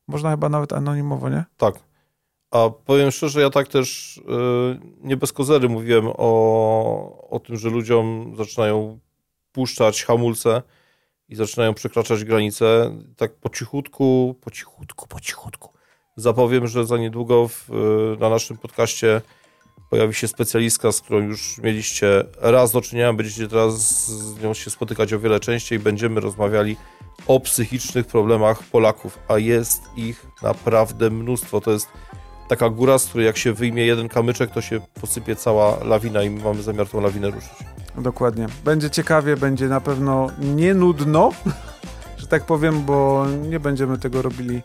Można 0.07 0.31
chyba 0.31 0.49
nawet 0.49 0.73
anonimowo, 0.73 1.29
nie? 1.29 1.43
Tak. 1.57 1.75
A 2.55 2.69
powiem 2.69 3.11
szczerze, 3.11 3.41
ja 3.41 3.49
tak 3.49 3.67
też 3.67 4.19
yy, 4.27 4.79
nie 5.03 5.17
bez 5.17 5.33
kozery 5.33 5.69
mówiłem 5.69 6.07
o, 6.17 7.29
o 7.29 7.39
tym, 7.39 7.57
że 7.57 7.69
ludziom 7.69 8.33
zaczynają 8.37 8.99
puszczać 9.51 10.03
hamulce 10.03 10.61
i 11.29 11.35
zaczynają 11.35 11.73
przekraczać 11.73 12.23
granice. 12.23 12.97
Tak 13.17 13.35
po 13.35 13.49
cichutku, 13.49 14.35
po 14.41 14.51
cichutku, 14.51 15.07
po 15.07 15.19
cichutku. 15.19 15.69
Zapowiem, 16.15 16.67
że 16.67 16.85
za 16.85 16.97
niedługo 16.97 17.47
w, 17.47 17.69
yy, 17.69 18.17
na 18.19 18.29
naszym 18.29 18.57
podcaście 18.57 19.21
pojawi 19.89 20.13
się 20.13 20.27
specjalistka, 20.27 20.91
z 20.91 21.01
którą 21.01 21.19
już 21.19 21.57
mieliście 21.57 22.23
raz 22.41 22.71
do 22.71 22.81
czynienia, 22.81 23.13
będziecie 23.13 23.47
teraz 23.47 24.07
z 24.07 24.43
nią 24.43 24.53
się 24.53 24.69
spotykać 24.69 25.13
o 25.13 25.19
wiele 25.19 25.39
częściej. 25.39 25.79
Będziemy 25.79 26.21
rozmawiali 26.21 26.77
o 27.27 27.39
psychicznych 27.39 28.07
problemach 28.07 28.63
Polaków, 28.63 29.19
a 29.27 29.37
jest 29.37 29.81
ich 29.97 30.25
naprawdę 30.41 31.09
mnóstwo. 31.09 31.61
To 31.61 31.71
jest 31.71 31.87
taka 32.47 32.69
góra, 32.69 32.97
z 32.97 33.05
której 33.05 33.25
jak 33.25 33.37
się 33.37 33.53
wyjmie 33.53 33.85
jeden 33.85 34.09
kamyczek, 34.09 34.51
to 34.51 34.61
się 34.61 34.79
posypie 35.01 35.35
cała 35.35 35.83
lawina 35.83 36.23
i 36.23 36.29
mamy 36.29 36.63
zamiar 36.63 36.87
tą 36.87 37.01
lawinę 37.01 37.29
ruszyć. 37.29 37.53
Dokładnie. 37.97 38.47
Będzie 38.65 38.89
ciekawie, 38.89 39.37
będzie 39.37 39.67
na 39.67 39.81
pewno 39.81 40.27
nie 40.39 40.73
nudno, 40.73 41.31
że 42.17 42.27
tak 42.27 42.45
powiem, 42.45 42.83
bo 42.83 43.25
nie 43.49 43.59
będziemy 43.59 43.97
tego 43.97 44.21
robili 44.21 44.61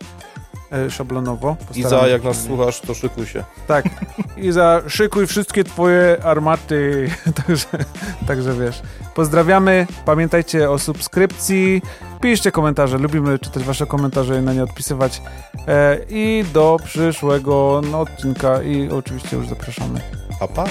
e, 0.73 0.91
szablonowo. 0.91 1.57
I 1.75 1.83
za 1.83 2.09
jak 2.09 2.25
nas 2.25 2.45
słuchasz, 2.45 2.81
to 2.81 2.95
szykuj 2.95 3.27
się. 3.27 3.45
Tak. 3.67 3.85
I 4.37 4.53
za 4.53 4.83
szykuj 4.87 5.27
wszystkie 5.27 5.65
twoje 5.65 6.17
armaty. 6.25 7.11
także, 7.47 7.67
także 8.27 8.55
wiesz. 8.55 8.83
Pozdrawiamy. 9.15 9.87
Pamiętajcie 10.05 10.71
o 10.71 10.79
subskrypcji. 10.79 11.83
Piszcie 12.21 12.53
komentarze. 12.53 12.99
Lubimy 12.99 13.39
czytać 13.39 13.63
wasze 13.63 13.87
komentarze 13.87 14.39
i 14.39 14.43
na 14.43 14.53
nie 14.53 14.63
odpisywać. 14.63 15.23
E, 15.69 15.99
I 16.09 16.45
do 16.53 16.77
przyszłego 16.85 17.83
odcinka 17.93 18.63
i 18.63 18.89
oczywiście 18.89 19.37
już 19.37 19.49
zapraszamy. 19.49 20.01
Pa, 20.41 20.49
pa. 20.49 20.67